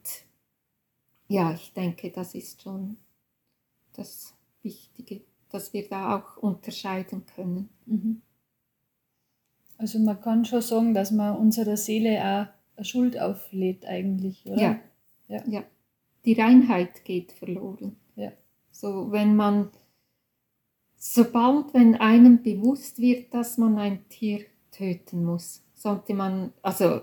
ja, 1.29 1.53
ich 1.53 1.71
denke, 1.73 2.11
das 2.11 2.35
ist 2.35 2.61
schon 2.61 2.97
das 3.93 4.33
Wichtige, 4.63 5.21
dass 5.49 5.71
wir 5.73 5.87
da 5.87 6.17
auch 6.17 6.37
unterscheiden 6.37 7.25
können. 7.25 7.69
Mhm. 7.85 8.21
Also 9.77 9.99
man 9.99 10.19
kann 10.19 10.45
schon 10.45 10.61
sagen, 10.61 10.93
dass 10.93 11.11
man 11.11 11.37
unserer 11.37 11.77
Seele 11.77 12.21
auch 12.23 12.60
Schuld 12.81 13.19
auflädt 13.19 13.85
eigentlich, 13.85 14.45
oder? 14.45 14.61
Ja. 14.61 14.79
Ja. 15.27 15.43
ja. 15.47 15.63
Die 16.25 16.33
Reinheit 16.33 17.03
geht 17.05 17.31
verloren. 17.31 17.95
Ja. 18.15 18.31
So, 18.71 19.11
wenn 19.11 19.35
man, 19.35 19.69
sobald, 20.97 21.73
wenn 21.73 21.95
einem 21.95 22.43
bewusst 22.43 22.99
wird, 22.99 23.33
dass 23.33 23.57
man 23.57 23.77
ein 23.77 24.07
Tier 24.09 24.45
töten 24.71 25.23
muss, 25.25 25.63
sollte 25.73 26.13
man, 26.13 26.53
also 26.61 27.01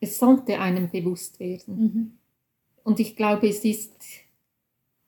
es 0.00 0.18
sollte 0.18 0.58
einem 0.58 0.90
bewusst 0.90 1.40
werden. 1.40 1.76
Mhm. 1.76 2.18
Und 2.82 3.00
ich 3.00 3.16
glaube, 3.16 3.48
es 3.48 3.64
ist 3.64 3.94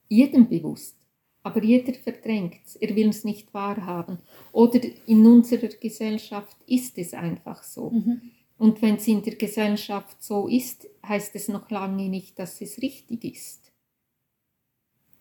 jedem 0.07 0.47
bewusst. 0.47 0.95
Aber 1.43 1.63
jeder 1.63 1.93
verdrängt 1.93 2.59
es, 2.65 2.75
er 2.75 2.93
will 2.95 3.09
es 3.09 3.23
nicht 3.23 3.53
wahrhaben. 3.53 4.19
Oder 4.51 4.81
in 5.05 5.25
unserer 5.25 5.69
Gesellschaft 5.69 6.57
ist 6.65 6.97
es 6.97 7.13
einfach 7.13 7.63
so. 7.63 7.91
Mhm. 7.91 8.21
Und 8.57 8.81
wenn 8.81 8.95
es 8.95 9.07
in 9.07 9.21
der 9.21 9.35
Gesellschaft 9.35 10.21
so 10.23 10.47
ist, 10.47 10.87
heißt 11.05 11.35
es 11.35 11.47
noch 11.47 11.69
lange 11.69 12.09
nicht, 12.09 12.39
dass 12.39 12.59
es 12.61 12.81
richtig 12.81 13.23
ist. 13.23 13.71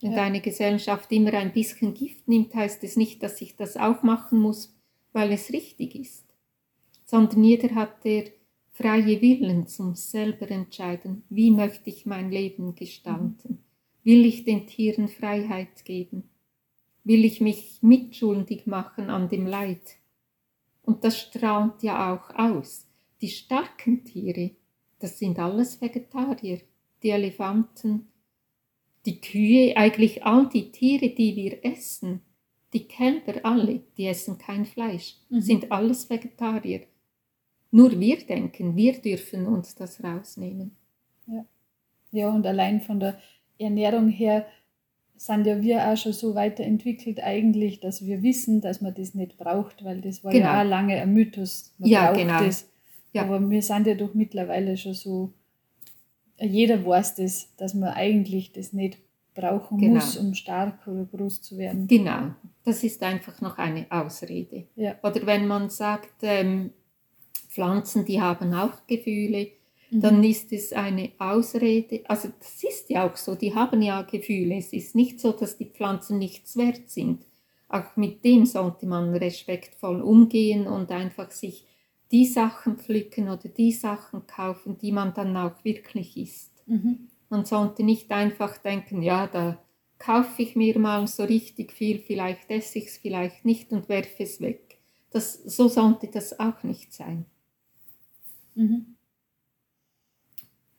Wenn 0.01 0.13
Ja. 0.13 0.25
eine 0.25 0.41
Gesellschaft 0.41 1.11
immer 1.13 1.35
ein 1.35 1.53
bisschen 1.53 1.95
Gift 1.95 2.29
nimmt, 2.29 2.55
heißt 2.55 2.83
es 2.85 2.97
nicht, 2.97 3.23
dass 3.23 3.41
ich 3.41 3.57
das 3.57 3.77
auch 3.77 4.03
machen 4.03 4.39
muss, 4.41 4.75
weil 5.13 5.33
es 5.33 5.53
richtig 5.53 5.95
ist. 5.95 6.25
Sondern 7.05 7.45
jeder 7.45 7.75
hat 7.75 8.05
der 8.05 8.25
freie 8.73 9.21
Willen 9.23 9.67
zum 9.67 9.95
selber 9.95 10.51
entscheiden, 10.51 11.23
wie 11.31 11.51
möchte 11.51 11.89
ich 11.89 12.05
mein 12.05 12.31
Leben 12.31 12.75
gestalten. 12.75 13.65
Will 14.05 14.25
ich 14.27 14.45
den 14.45 14.67
Tieren 14.67 15.09
Freiheit 15.09 15.85
geben? 15.85 16.29
Will 17.05 17.25
ich 17.25 17.41
mich 17.41 17.79
mitschuldig 17.83 18.67
machen 18.67 19.11
an 19.11 19.29
dem 19.29 19.47
Leid? 19.47 19.97
Und 20.83 21.05
das 21.05 21.19
strahlt 21.19 21.83
ja 21.83 22.15
auch 22.15 22.35
aus. 22.35 22.86
Die 23.21 23.29
starken 23.29 24.05
Tiere, 24.05 24.51
das 24.99 25.19
sind 25.19 25.39
alles 25.39 25.81
Vegetarier. 25.81 26.61
Die 27.03 27.11
Elefanten, 27.11 28.09
die 29.05 29.21
Kühe, 29.21 29.77
eigentlich 29.77 30.25
all 30.25 30.49
die 30.49 30.71
Tiere, 30.73 31.11
die 31.11 31.37
wir 31.37 31.65
essen, 31.65 32.21
die 32.73 32.85
Kälber 32.89 33.35
alle, 33.45 33.81
die 33.97 34.07
essen 34.07 34.39
kein 34.39 34.67
Fleisch, 34.67 35.17
Mhm. 35.31 35.41
sind 35.41 35.73
alles 35.73 36.11
Vegetarier. 36.11 36.83
Nur 37.71 37.99
wir 37.99 38.19
denken, 38.19 38.77
wir 38.77 38.95
dürfen 39.01 39.47
uns 39.47 39.75
das 39.75 40.03
rausnehmen. 40.03 40.73
Ja, 42.13 42.31
und 42.31 42.47
allein 42.47 42.81
von 42.81 43.01
der 43.01 43.19
Ernährung 43.59 44.09
her 44.09 44.47
sind 45.17 45.47
ja 45.47 45.61
wir 45.61 45.87
auch 45.89 45.97
schon 45.97 46.13
so 46.13 46.35
weiterentwickelt 46.35 47.21
eigentlich, 47.21 47.81
dass 47.81 48.05
wir 48.07 48.23
wissen, 48.23 48.61
dass 48.61 48.81
man 48.81 48.95
das 48.95 49.15
nicht 49.15 49.37
braucht, 49.37 49.85
weil 49.85 50.01
das 50.01 50.23
war 50.25 50.33
Genau. 50.33 50.45
ja 50.47 50.63
auch 50.63 50.69
lange 50.69 50.95
ein 51.01 51.13
Mythos. 51.13 51.75
Man 51.79 51.89
Ja, 51.91 52.07
braucht 52.13 52.19
genau. 52.21 52.39
das. 52.45 52.69
Ja. 53.17 53.23
Aber 53.25 53.51
wir 53.51 53.63
sind 53.63 53.87
ja 53.87 53.95
doch 53.95 54.15
mittlerweile 54.15 54.77
schon 54.77 54.95
so, 54.95 55.33
jeder 56.41 56.85
weiß 56.85 57.17
das, 57.17 57.55
dass 57.57 57.75
man 57.75 57.91
eigentlich 57.95 58.53
das 58.53 58.73
nicht 58.73 58.99
brauchen 59.35 59.79
Genau. 59.79 59.95
muss, 59.97 60.17
um 60.17 60.35
stark 60.35 60.87
oder 60.87 61.05
groß 61.05 61.43
zu 61.43 61.59
werden. 61.59 61.87
Genau, 61.87 62.31
das 62.65 62.83
ist 62.85 63.03
einfach 63.03 63.41
noch 63.41 63.59
eine 63.59 63.87
Ausrede. 63.91 64.65
Ja. 64.77 64.95
Oder 65.03 65.27
wenn 65.27 65.47
man 65.47 65.69
sagt, 65.71 66.23
ähm, 66.23 66.71
Pflanzen, 67.49 68.05
die 68.05 68.21
haben 68.21 68.53
auch 68.55 68.87
Gefühle, 68.87 69.49
Mhm. 69.91 70.01
dann 70.01 70.25
ist 70.25 70.53
es 70.53 70.73
eine 70.73 71.11
Ausrede. 71.19 72.01
Also 72.09 72.29
das 72.41 72.63
ist 72.65 72.91
ja 72.91 73.07
auch 73.09 73.17
so, 73.17 73.35
die 73.35 73.55
haben 73.55 73.83
ja 73.83 74.03
Gefühle. 74.03 74.57
Es 74.57 74.73
ist 74.73 74.95
nicht 74.95 75.21
so, 75.21 75.33
dass 75.33 75.57
die 75.59 75.67
Pflanzen 75.67 76.19
nichts 76.19 76.57
wert 76.57 76.89
sind. 76.91 77.25
Auch 77.69 77.97
mit 77.97 78.25
dem 78.25 78.47
sollte 78.47 78.87
man 78.87 79.15
respektvoll 79.15 80.01
umgehen 80.01 80.67
und 80.67 80.91
einfach 80.91 81.31
sich 81.31 81.65
die 82.13 82.27
Sachen 82.27 82.79
pflücken 82.79 83.29
oder 83.29 83.49
die 83.49 83.73
Sachen 83.73 84.27
kaufen, 84.27 84.79
die 84.79 84.93
man 84.93 85.15
dann 85.15 85.37
auch 85.37 85.65
wirklich 85.65 86.17
isst. 86.17 86.53
Mhm. 86.67 87.09
Man 87.29 87.45
sollte 87.45 87.83
nicht 87.83 88.11
einfach 88.11 88.59
denken, 88.59 89.03
ja, 89.03 89.27
da 89.27 89.59
kaufe 89.99 90.43
ich 90.43 90.55
mir 90.55 90.79
mal 90.79 91.07
so 91.07 91.25
richtig 91.25 91.73
viel, 91.73 91.99
vielleicht 91.99 92.51
esse 92.51 92.79
ich 92.79 92.87
es, 92.87 92.99
vielleicht 92.99 93.45
nicht 93.45 93.73
und 93.73 93.89
werfe 93.89 94.23
es 94.23 94.41
weg. 94.41 94.79
Das, 95.11 95.35
so 95.35 95.69
sollte 95.69 96.09
das 96.09 96.39
auch 96.39 96.63
nicht 96.63 96.93
sein. 96.93 97.27
Mhm. 98.55 98.97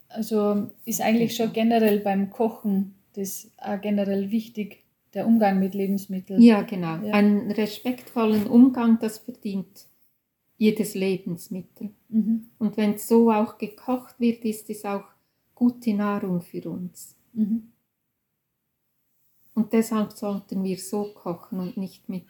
Also 0.10 0.72
ist 0.86 1.02
eigentlich 1.02 1.36
schon 1.36 1.52
generell 1.52 2.00
beim 2.00 2.30
Kochen 2.30 2.96
das 3.14 3.52
auch 3.58 3.82
generell 3.82 4.32
wichtig, 4.32 4.84
der 5.14 5.26
Umgang 5.26 5.60
mit 5.60 5.74
Lebensmitteln. 5.74 6.42
Ja, 6.42 6.62
genau. 6.62 7.04
Ja. 7.04 7.14
Einen 7.14 7.52
respektvollen 7.52 8.46
Umgang, 8.46 9.00
das 9.00 9.18
verdient 9.18 9.88
jedes 10.58 10.96
Lebensmittel. 10.96 11.92
Mhm. 12.10 12.50
Und 12.58 12.78
wenn 12.78 12.96
es 12.96 13.08
so 13.08 13.32
auch 13.32 13.58
gekocht 13.58 14.20
wird, 14.20 14.44
ist 14.44 14.70
es 14.70 14.86
auch 14.86 15.06
gute 15.56 15.94
Nahrung 15.94 16.42
für 16.42 16.70
uns. 16.70 17.16
Mhm. 17.34 17.72
Und 19.54 19.74
deshalb 19.74 20.12
sollten 20.14 20.64
wir 20.64 20.78
so 20.78 21.14
kochen 21.14 21.60
und 21.60 21.78
nicht 21.78 22.10
mit, 22.10 22.28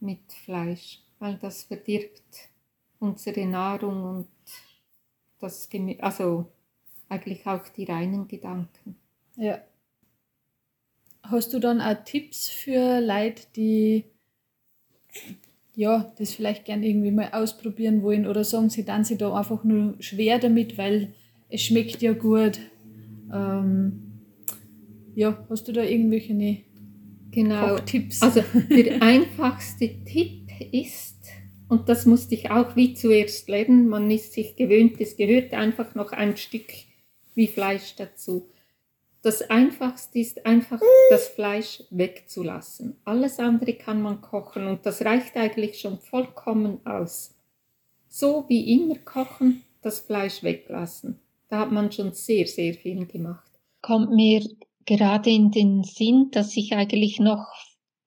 mit 0.00 0.32
Fleisch, 0.32 1.00
weil 1.18 1.36
das 1.36 1.64
verdirbt 1.64 2.50
unsere 2.98 3.46
Nahrung 3.46 4.04
und 4.04 4.28
das 5.38 5.68
Gemü 5.68 5.96
also 6.00 6.46
eigentlich 7.08 7.46
auch 7.46 7.66
die 7.68 7.84
reinen 7.84 8.28
Gedanken. 8.28 8.96
Ja. 9.36 9.62
Hast 11.22 11.52
du 11.52 11.58
dann 11.58 11.80
auch 11.80 12.04
Tipps 12.04 12.48
für 12.48 13.00
Leute, 13.00 13.46
die 13.54 14.04
ja, 15.76 16.12
das 16.18 16.34
vielleicht 16.34 16.64
gern 16.64 16.82
irgendwie 16.82 17.10
mal 17.10 17.30
ausprobieren 17.32 18.02
wollen 18.02 18.26
oder 18.26 18.44
sagen 18.44 18.70
sie 18.70 18.84
dann 18.84 19.04
sie 19.04 19.16
da 19.16 19.32
einfach 19.34 19.64
nur 19.64 19.94
schwer 20.00 20.38
damit, 20.38 20.78
weil 20.78 21.14
es 21.48 21.62
schmeckt 21.62 22.02
ja 22.02 22.12
gut. 22.12 22.58
Ähm, 23.32 24.02
ja, 25.14 25.44
hast 25.48 25.68
du 25.68 25.72
da 25.72 25.82
irgendwelche 25.82 26.34
ne 26.34 26.64
Genau. 27.30 27.76
Kochtipps? 27.76 28.22
Also 28.22 28.42
der 28.70 29.02
einfachste 29.02 29.88
Tipp 30.04 30.48
ist, 30.72 31.16
und 31.68 31.88
das 31.88 32.06
musste 32.06 32.34
ich 32.34 32.50
auch 32.50 32.74
wie 32.74 32.94
zuerst 32.94 33.48
lernen, 33.48 33.88
man 33.88 34.10
ist 34.10 34.32
sich 34.32 34.56
gewöhnt, 34.56 35.00
es 35.00 35.16
gehört 35.16 35.52
einfach 35.52 35.94
noch 35.94 36.12
ein 36.12 36.36
Stück 36.36 36.66
wie 37.34 37.46
Fleisch 37.46 37.94
dazu. 37.96 38.49
Das 39.22 39.42
einfachste 39.50 40.18
ist 40.18 40.46
einfach 40.46 40.80
das 41.10 41.28
Fleisch 41.28 41.82
wegzulassen. 41.90 42.96
Alles 43.04 43.38
andere 43.38 43.74
kann 43.74 44.00
man 44.00 44.22
kochen 44.22 44.66
und 44.66 44.86
das 44.86 45.04
reicht 45.04 45.36
eigentlich 45.36 45.78
schon 45.78 45.98
vollkommen 45.98 46.84
aus. 46.86 47.34
so 48.08 48.44
wie 48.48 48.74
immer 48.74 48.96
kochen, 48.98 49.62
das 49.82 50.00
Fleisch 50.00 50.42
weglassen. 50.42 51.20
Da 51.48 51.60
hat 51.60 51.70
man 51.70 51.92
schon 51.92 52.12
sehr, 52.12 52.46
sehr 52.46 52.74
viel 52.74 53.06
gemacht. 53.06 53.48
Kommt 53.82 54.10
mir 54.10 54.44
gerade 54.84 55.30
in 55.30 55.50
den 55.50 55.84
Sinn, 55.84 56.30
dass 56.32 56.56
ich 56.56 56.72
eigentlich 56.72 57.20
noch 57.20 57.46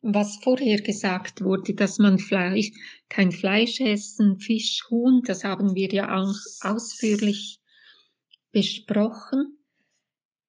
was 0.01 0.37
vorher 0.43 0.81
gesagt 0.81 1.41
wurde, 1.43 1.73
dass 1.73 1.97
man 1.97 2.19
Fleisch, 2.19 2.71
kein 3.07 3.31
Fleisch 3.31 3.79
essen, 3.79 4.39
Fisch, 4.39 4.83
Huhn, 4.89 5.21
das 5.25 5.45
haben 5.45 5.75
wir 5.75 5.89
ja 5.93 6.13
aus, 6.13 6.59
ausführlich 6.61 7.59
besprochen, 8.51 9.57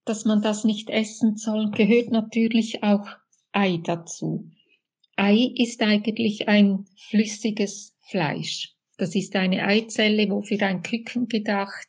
dass 0.04 0.24
man 0.24 0.42
das 0.42 0.64
nicht 0.64 0.90
essen 0.90 1.36
soll, 1.36 1.70
gehört 1.70 2.10
natürlich 2.10 2.82
auch 2.82 3.06
Ei 3.52 3.80
dazu. 3.82 4.50
Ei 5.16 5.52
ist 5.56 5.80
eigentlich 5.82 6.48
ein 6.48 6.86
flüssiges 6.96 7.96
Fleisch. 8.00 8.74
Das 8.96 9.14
ist 9.14 9.34
eine 9.36 9.64
Eizelle, 9.64 10.28
wo 10.30 10.42
für 10.42 10.60
ein 10.60 10.82
Küken 10.82 11.28
gedacht 11.28 11.88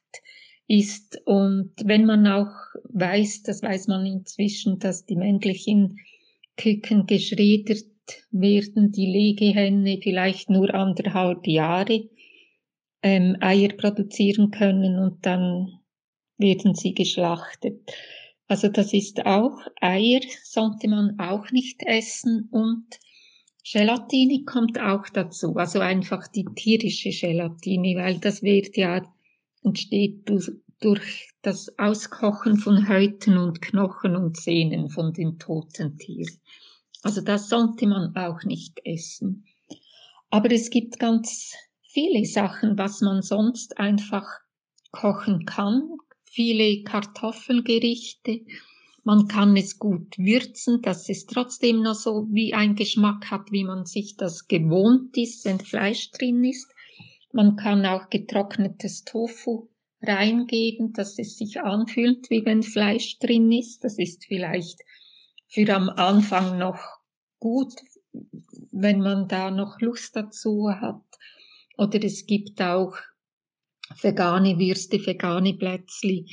ist. 0.68 1.22
Und 1.26 1.74
wenn 1.84 2.06
man 2.06 2.28
auch 2.28 2.54
weiß, 2.90 3.44
das 3.44 3.62
weiß 3.62 3.88
man 3.88 4.06
inzwischen, 4.06 4.80
dass 4.80 5.06
die 5.06 5.16
männlichen 5.16 6.00
Küken 6.58 7.06
geschreddert 7.06 7.86
werden, 8.32 8.92
die 8.92 9.06
Legehenne 9.08 10.00
vielleicht 10.02 10.50
nur 10.50 10.74
anderthalb 10.74 11.48
Jahre 11.48 12.10
ähm, 13.02 13.38
Eier 13.40 13.70
produzieren 13.70 14.52
können 14.52 15.00
und 15.00 15.26
dann 15.26 15.80
werden 16.38 16.76
sie 16.76 16.94
geschlachtet. 16.94 17.92
Also 18.48 18.68
das 18.68 18.94
ist 18.94 19.26
auch, 19.26 19.58
Eier 19.82 20.22
sollte 20.44 20.88
man 20.88 21.20
auch 21.20 21.52
nicht 21.52 21.82
essen 21.84 22.48
und 22.52 22.86
Gelatine 23.64 24.44
kommt 24.46 24.80
auch 24.80 25.10
dazu, 25.10 25.56
also 25.56 25.80
einfach 25.80 26.28
die 26.28 26.46
tierische 26.56 27.10
Gelatine, 27.10 27.96
weil 27.96 28.20
das 28.20 28.44
wird 28.44 28.78
ja, 28.78 29.02
entsteht 29.64 30.30
durch, 30.80 31.32
das 31.42 31.80
Auskochen 31.80 32.58
von 32.58 32.88
Häuten 32.88 33.38
und 33.38 33.62
Knochen 33.62 34.16
und 34.16 34.38
Sehnen 34.38 34.90
von 34.90 35.14
den 35.14 35.40
toten 35.40 35.98
Tieren. 35.98 36.40
Also 37.02 37.22
das 37.22 37.50
sollte 37.50 37.88
man 37.88 38.16
auch 38.16 38.44
nicht 38.44 38.80
essen. 38.84 39.46
Aber 40.30 40.52
es 40.52 40.70
gibt 40.70 41.00
ganz 41.00 41.54
viele 41.88 42.26
Sachen, 42.26 42.78
was 42.78 43.02
man 43.02 43.24
sonst 43.24 43.80
einfach 43.80 44.28
kochen 44.92 45.46
kann, 45.46 45.90
viele 46.26 46.84
Kartoffelgerichte. 46.84 48.42
Man 49.04 49.28
kann 49.28 49.56
es 49.56 49.78
gut 49.78 50.18
würzen, 50.18 50.82
dass 50.82 51.10
es 51.10 51.26
trotzdem 51.26 51.82
noch 51.82 51.96
so 51.96 52.28
wie 52.32 52.54
ein 52.54 52.76
Geschmack 52.76 53.30
hat, 53.30 53.52
wie 53.52 53.64
man 53.64 53.86
sich 53.86 54.18
das 54.18 54.48
gewohnt 54.48 55.16
ist, 55.16 55.46
wenn 55.46 55.60
Fleisch 55.60 56.12
drin 56.12 56.44
ist. 56.44 56.68
Man 57.32 57.56
kann 57.56 57.86
auch 57.86 58.10
getrocknetes 58.10 59.04
Tofu 59.04 59.70
reingeben, 60.02 60.94
dass 60.94 61.20
es 61.20 61.38
sich 61.38 61.62
anfühlt, 61.62 62.30
wie 62.30 62.46
wenn 62.46 62.64
Fleisch 62.64 63.20
drin 63.20 63.52
ist. 63.52 63.84
Das 63.84 63.98
ist 64.00 64.26
vielleicht 64.26 64.82
für 65.48 65.74
am 65.74 65.90
Anfang 65.90 66.58
noch 66.58 66.80
gut, 67.40 67.74
wenn 68.72 69.00
man 69.00 69.28
da 69.28 69.52
noch 69.52 69.80
Lust 69.82 70.16
dazu 70.16 70.70
hat. 70.70 71.04
Oder 71.78 72.04
es 72.04 72.26
gibt 72.26 72.62
auch 72.62 72.96
vegane 74.02 74.58
Würste, 74.58 75.06
vegane 75.06 75.54
Plätzli, 75.54 76.26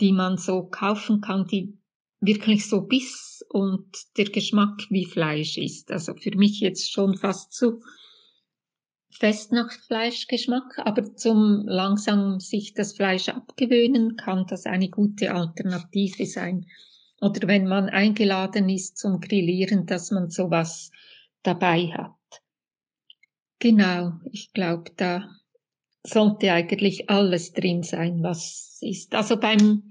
die 0.00 0.12
man 0.12 0.36
so 0.36 0.64
kaufen 0.64 1.20
kann, 1.20 1.46
die 1.46 1.78
wirklich 2.20 2.68
so 2.68 2.82
Biss 2.82 3.44
und 3.48 3.86
der 4.16 4.26
Geschmack 4.26 4.86
wie 4.90 5.04
Fleisch 5.04 5.56
ist. 5.56 5.90
Also 5.90 6.14
für 6.14 6.36
mich 6.36 6.60
jetzt 6.60 6.92
schon 6.92 7.16
fast 7.16 7.52
zu 7.52 7.80
fest 9.10 9.52
nach 9.52 9.72
Fleischgeschmack, 9.72 10.78
aber 10.78 11.16
zum 11.16 11.66
langsam 11.66 12.40
sich 12.40 12.74
das 12.74 12.92
Fleisch 12.92 13.28
abgewöhnen 13.28 14.16
kann 14.16 14.46
das 14.46 14.66
eine 14.66 14.90
gute 14.90 15.34
Alternative 15.34 16.26
sein. 16.26 16.66
Oder 17.20 17.48
wenn 17.48 17.66
man 17.66 17.88
eingeladen 17.88 18.68
ist 18.68 18.96
zum 18.96 19.20
Grillieren, 19.20 19.86
dass 19.86 20.10
man 20.10 20.30
sowas 20.30 20.92
dabei 21.42 21.88
hat. 21.88 22.14
Genau, 23.58 24.12
ich 24.30 24.52
glaube, 24.52 24.92
da 24.96 25.28
sollte 26.08 26.52
eigentlich 26.52 27.10
alles 27.10 27.52
drin 27.52 27.82
sein, 27.82 28.22
was 28.22 28.78
ist. 28.80 29.14
Also 29.14 29.36
beim 29.38 29.82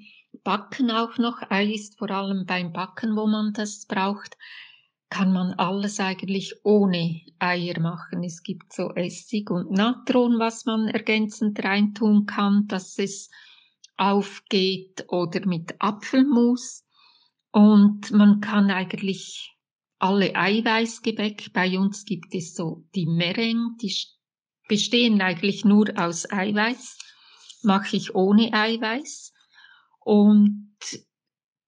Backen 0.44 0.92
auch 0.92 1.18
noch, 1.18 1.42
Ei 1.50 1.74
ist 1.74 1.98
vor 1.98 2.10
allem 2.12 2.46
beim 2.46 2.74
Backen, 2.74 3.16
wo 3.16 3.28
man 3.28 3.54
das 3.54 3.86
braucht, 3.86 4.38
kann 5.10 5.32
man 5.32 5.54
alles 5.54 6.00
eigentlich 6.00 6.54
ohne 6.64 7.22
Eier 7.40 7.80
machen. 7.80 8.24
Es 8.24 8.44
gibt 8.44 8.74
so 8.74 8.92
Essig 8.94 9.50
und 9.50 9.72
Natron, 9.72 10.38
was 10.40 10.66
man 10.66 10.88
ergänzend 10.90 11.64
reintun 11.64 12.26
kann, 12.26 12.68
dass 12.68 12.98
es 13.00 13.30
aufgeht 13.96 15.06
oder 15.08 15.46
mit 15.46 15.76
Apfelmus. 15.80 16.86
Und 17.52 18.12
man 18.12 18.42
kann 18.42 18.70
eigentlich 18.70 19.56
alle 20.00 20.36
Eiweißgebäck, 20.36 21.54
bei 21.54 21.80
uns 21.80 22.06
gibt 22.06 22.36
es 22.36 22.54
so 22.54 22.86
die 22.94 23.08
Meringue, 23.08 23.76
die 23.82 23.94
bestehen 24.68 25.22
eigentlich 25.22 25.66
nur 25.66 25.88
aus 25.96 26.30
Eiweiß, 26.32 26.98
mache 27.64 27.98
ich 27.98 28.16
ohne 28.16 28.54
Eiweiß. 28.54 29.34
Und 30.00 30.76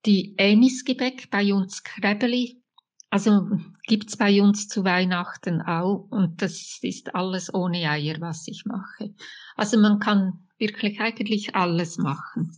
die 0.06 0.36
Anisgebäck, 0.40 1.30
bei 1.30 1.54
uns 1.54 1.84
Krebeli, 1.84 2.62
also 3.10 3.50
gibt's 3.88 4.18
bei 4.18 4.42
uns 4.42 4.68
zu 4.68 4.84
Weihnachten 4.86 5.62
auch 5.62 6.08
und 6.12 6.42
das 6.42 6.80
ist 6.82 7.16
alles 7.16 7.54
ohne 7.54 7.90
Eier, 7.90 8.16
was 8.20 8.48
ich 8.48 8.66
mache. 8.66 9.14
Also 9.56 9.80
man 9.80 10.00
kann 10.00 10.48
wirklich 10.60 11.00
eigentlich 11.00 11.56
alles 11.56 11.98
machen. 11.98 12.56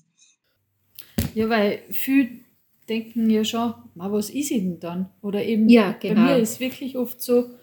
Ja, 1.33 1.47
weil 1.47 1.83
viele 1.89 2.41
denken 2.89 3.29
ja 3.29 3.45
schon, 3.45 3.73
was 3.95 4.29
ist 4.29 4.51
denn 4.51 4.79
dann? 4.79 5.09
Oder 5.21 5.45
eben 5.45 5.69
ja, 5.69 5.93
genau. 5.93 6.15
bei 6.15 6.21
mir 6.21 6.37
ist 6.37 6.59
wirklich 6.59 6.97
oft 6.97 7.21
so, 7.21 7.55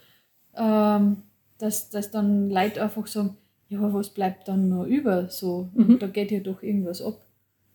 ähm, 0.56 1.22
dass, 1.58 1.90
dass 1.90 2.10
dann 2.10 2.50
Leute 2.50 2.82
einfach 2.82 3.06
sagen, 3.06 3.36
ja, 3.68 3.92
was 3.92 4.10
bleibt 4.10 4.48
dann 4.48 4.68
noch 4.68 4.86
über? 4.86 5.28
So, 5.28 5.68
mhm. 5.74 5.98
da 5.98 6.06
geht 6.06 6.30
ja 6.30 6.40
doch 6.40 6.62
irgendwas 6.62 7.02
ab. 7.02 7.20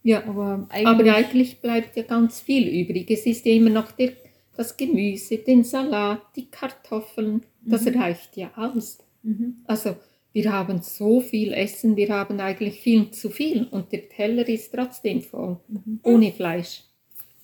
Ja, 0.02 0.26
aber 0.26 0.68
eigentlich, 0.70 0.88
aber 0.88 1.16
eigentlich 1.16 1.62
bleibt 1.62 1.96
ja 1.96 2.04
ganz 2.04 2.42
viel 2.42 2.68
übrig. 2.68 3.10
Es 3.10 3.26
ist 3.26 3.46
ja 3.46 3.54
immer 3.54 3.70
noch 3.70 3.92
der, 3.92 4.14
das 4.56 4.76
Gemüse, 4.76 5.38
den 5.38 5.64
Salat, 5.64 6.22
die 6.36 6.46
Kartoffeln. 6.46 7.44
Das 7.62 7.86
mhm. 7.86 8.02
reicht 8.02 8.36
ja 8.36 8.52
aus. 8.56 9.00
Mhm. 9.22 9.58
Also 9.66 9.96
wir 10.34 10.52
haben 10.52 10.82
so 10.82 11.22
viel 11.22 11.54
Essen, 11.54 11.96
wir 11.96 12.10
haben 12.10 12.40
eigentlich 12.40 12.82
viel 12.82 13.12
zu 13.12 13.30
viel 13.30 13.68
und 13.70 13.92
der 13.92 14.10
Teller 14.10 14.48
ist 14.50 14.74
trotzdem 14.74 15.22
voll, 15.22 15.60
mhm. 15.68 16.00
ohne 16.04 16.32
Fleisch. 16.34 16.82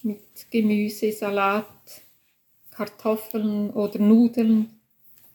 Mit 0.01 0.21
Gemüse, 0.49 1.11
Salat, 1.11 1.65
Kartoffeln 2.71 3.69
oder 3.69 3.99
Nudeln, 3.99 4.69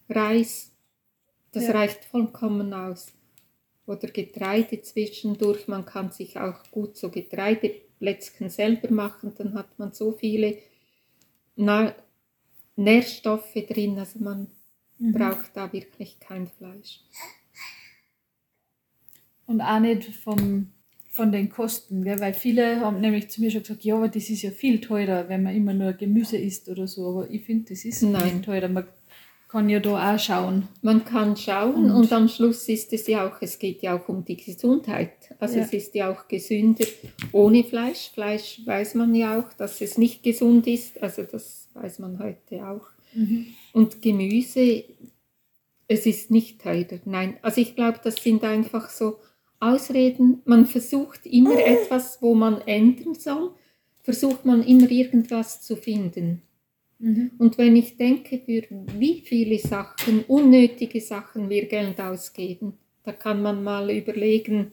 Reis. 0.09 0.74
Das 1.55 1.67
ja. 1.67 1.73
reicht 1.73 2.05
vollkommen 2.05 2.73
aus. 2.73 3.13
Oder 3.87 4.09
Getreide 4.09 4.81
zwischendurch. 4.83 5.69
Man 5.69 5.85
kann 5.85 6.11
sich 6.11 6.39
auch 6.39 6.63
gut 6.71 6.97
so 6.97 7.11
Getreideplätzchen 7.11 8.49
selber 8.49 8.91
machen. 8.91 9.33
Dann 9.37 9.55
hat 9.55 9.79
man 9.79 9.93
so 9.93 10.13
viele 10.13 10.59
Na 11.57 11.95
Nährstoffe 12.77 13.55
drin. 13.55 13.99
Also 13.99 14.19
man 14.19 14.49
mhm. 14.99 15.13
braucht 15.13 15.51
da 15.55 15.73
wirklich 15.73 16.19
kein 16.19 16.49
Fleisch. 16.49 17.01
Und 19.47 19.61
auch 19.61 19.81
nicht 19.81 20.05
vom, 20.17 20.73
von 21.11 21.31
den 21.31 21.51
Kosten, 21.51 22.03
gell? 22.03 22.19
weil 22.19 22.33
viele 22.33 22.81
haben 22.81 23.01
nämlich 23.01 23.29
zu 23.29 23.43
mir 23.43 23.51
schon 23.51 23.61
gesagt, 23.61 23.85
ja, 23.85 23.95
aber 23.95 24.09
das 24.09 24.31
ist 24.31 24.43
ja 24.43 24.51
viel 24.51 24.81
teurer, 24.81 25.29
wenn 25.29 25.43
man 25.43 25.55
immer 25.55 25.75
nur 25.75 25.93
Gemüse 25.93 26.39
isst 26.39 26.69
oder 26.71 26.89
so. 26.89 27.09
Aber 27.09 27.31
ich 27.31 27.45
finde, 27.45 27.71
das 27.71 27.85
ist 27.85 28.03
Nein. 28.03 28.37
nicht 28.37 28.45
teurer. 28.47 28.69
Man 28.69 28.87
kann 29.55 29.69
ja 29.69 29.79
da 29.79 30.17
auch 30.17 30.19
schauen. 30.19 30.67
Man 30.83 31.05
kann 31.05 31.37
schauen 31.37 31.85
und, 31.85 31.93
und, 31.93 32.13
am 32.13 32.27
Schluss 32.27 32.69
ist 32.69 32.93
es 32.93 33.07
ja 33.07 33.25
auch, 33.25 33.37
es 33.41 33.61
geht 33.61 33.83
ja 33.83 33.97
auch 33.97 34.09
um 34.09 34.25
die 34.25 34.37
Gesundheit. 34.37 35.13
Also 35.39 35.59
ja. 35.59 35.63
es 35.63 35.73
ist 35.73 35.95
ja 35.95 36.11
auch 36.11 36.27
gesünder 36.27 36.85
ohne 37.31 37.63
Fleisch. 37.63 38.11
Fleisch 38.13 38.63
weiß 38.65 38.97
man 38.97 39.15
ja 39.15 39.39
auch, 39.39 39.53
dass 39.53 39.81
es 39.81 39.97
nicht 39.97 40.25
gesund 40.25 40.67
ist. 40.67 41.01
Also 41.01 41.23
das 41.23 41.69
weiß 41.75 42.01
man 42.01 42.19
heute 42.19 42.67
auch. 42.67 42.85
Mhm. 43.15 43.47
Und 43.73 44.03
Gemüse, 44.03 44.83
es 45.87 46.05
ist 46.05 46.33
nicht 46.33 46.61
teurer. 46.61 46.99
Nein, 47.05 47.37
also 47.41 47.61
ich 47.61 47.77
glaube, 47.77 48.01
das 48.03 48.17
sind 48.17 48.43
einfach 48.43 48.91
so 48.91 49.21
Ausreden. 49.61 50.43
Man 50.47 50.67
versucht 50.67 51.27
immer 51.27 51.57
etwas, 51.65 52.21
wo 52.21 52.35
man 52.35 52.61
ändern 52.63 53.15
soll, 53.15 53.53
versucht 54.03 54.47
man 54.47 54.65
immer 54.65 54.91
irgendwas 54.91 55.63
zu 55.63 55.77
finden. 55.77 56.43
Mhm. 57.05 57.33
Und 57.37 57.59
wenn 57.59 57.77
ich 57.77 57.99
denke, 57.99 58.39
für 58.39 58.63
wie 58.99 59.21
viele 59.21 59.59
Sachen, 59.59 60.25
unnötige 60.25 61.03
Sachen 61.03 61.51
wir 61.51 61.67
Geld 61.67 62.01
ausgeben, 62.01 62.79
da 63.03 63.13
kann 63.13 63.43
man 63.43 63.63
mal 63.63 63.91
überlegen, 63.91 64.73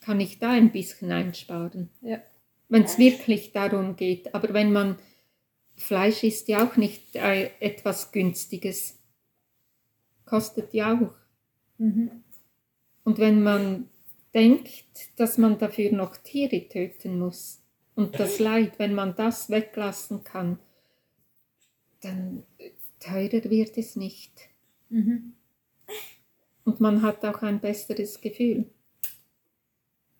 kann 0.00 0.20
ich 0.20 0.38
da 0.38 0.50
ein 0.50 0.70
bisschen 0.70 1.10
einsparen? 1.10 1.90
Ja. 2.02 2.22
Wenn 2.68 2.84
es 2.84 2.98
wirklich 2.98 3.50
darum 3.50 3.96
geht. 3.96 4.32
Aber 4.32 4.54
wenn 4.54 4.72
man, 4.72 4.96
Fleisch 5.74 6.22
ist 6.22 6.46
ja 6.46 6.64
auch 6.64 6.76
nicht 6.76 7.16
äh, 7.16 7.50
etwas 7.58 8.12
Günstiges. 8.12 9.00
Kostet 10.24 10.72
ja 10.72 10.94
auch. 10.94 11.14
Mhm. 11.78 12.22
Und 13.02 13.18
wenn 13.18 13.42
man 13.42 13.88
denkt, 14.32 14.84
dass 15.16 15.36
man 15.36 15.58
dafür 15.58 15.90
noch 15.90 16.16
Tiere 16.16 16.68
töten 16.68 17.18
muss 17.18 17.60
und 17.96 18.20
das 18.20 18.38
Leid, 18.38 18.78
wenn 18.78 18.94
man 18.94 19.16
das 19.16 19.50
weglassen 19.50 20.22
kann, 20.22 20.60
dann 22.06 22.42
teurer 23.00 23.50
wird 23.50 23.76
es 23.76 23.96
nicht. 23.96 24.32
Mhm. 24.88 25.34
Und 26.64 26.80
man 26.80 27.02
hat 27.02 27.24
auch 27.24 27.42
ein 27.42 27.60
besseres 27.60 28.20
Gefühl. 28.20 28.66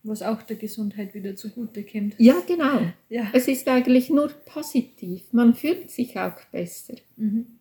Was 0.03 0.23
auch 0.23 0.43
der 0.43 0.57
Gesundheit 0.57 1.15
wieder 1.15 1.35
zugute 1.35 1.85
kommt. 1.85 2.15
Ja, 2.19 2.37
genau. 2.47 2.81
Ja. 3.09 3.29
Es 3.33 3.49
ist 3.49 3.67
eigentlich 3.67 4.09
nur 4.09 4.29
positiv. 4.29 5.33
Man 5.33 5.55
fühlt 5.55 5.91
sich 5.91 6.17
auch 6.17 6.37
besser. 6.53 6.95
Mhm. 7.17 7.59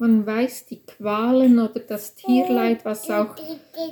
Man 0.00 0.24
weiß 0.24 0.66
die 0.66 0.78
Qualen 0.78 1.58
oder 1.58 1.80
das 1.80 2.14
Tierleid, 2.14 2.84
was 2.84 3.10
auch, 3.10 3.34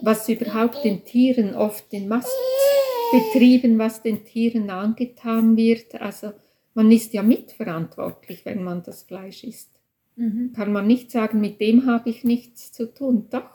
was 0.02 0.28
überhaupt 0.28 0.84
den 0.84 1.04
Tieren 1.04 1.56
oft 1.56 1.92
in 1.92 2.06
Mastbetrieben, 2.06 3.76
was 3.76 4.02
den 4.02 4.24
Tieren 4.24 4.70
angetan 4.70 5.56
wird. 5.56 6.00
Also 6.00 6.32
man 6.74 6.92
ist 6.92 7.12
ja 7.12 7.24
mitverantwortlich, 7.24 8.44
wenn 8.44 8.62
man 8.62 8.84
das 8.84 9.02
Fleisch 9.02 9.42
isst. 9.42 9.75
Mhm. 10.16 10.52
Kann 10.54 10.72
man 10.72 10.86
nicht 10.86 11.10
sagen, 11.10 11.40
mit 11.40 11.60
dem 11.60 11.86
habe 11.86 12.10
ich 12.10 12.24
nichts 12.24 12.72
zu 12.72 12.92
tun. 12.92 13.28
Doch, 13.30 13.50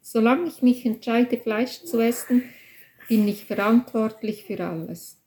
solange 0.00 0.48
ich 0.48 0.62
mich 0.62 0.84
entscheide, 0.84 1.36
Fleisch 1.36 1.84
zu 1.84 2.00
essen, 2.00 2.42
bin 3.08 3.28
ich 3.28 3.44
verantwortlich 3.44 4.44
für 4.44 4.64
alles. 4.64 5.20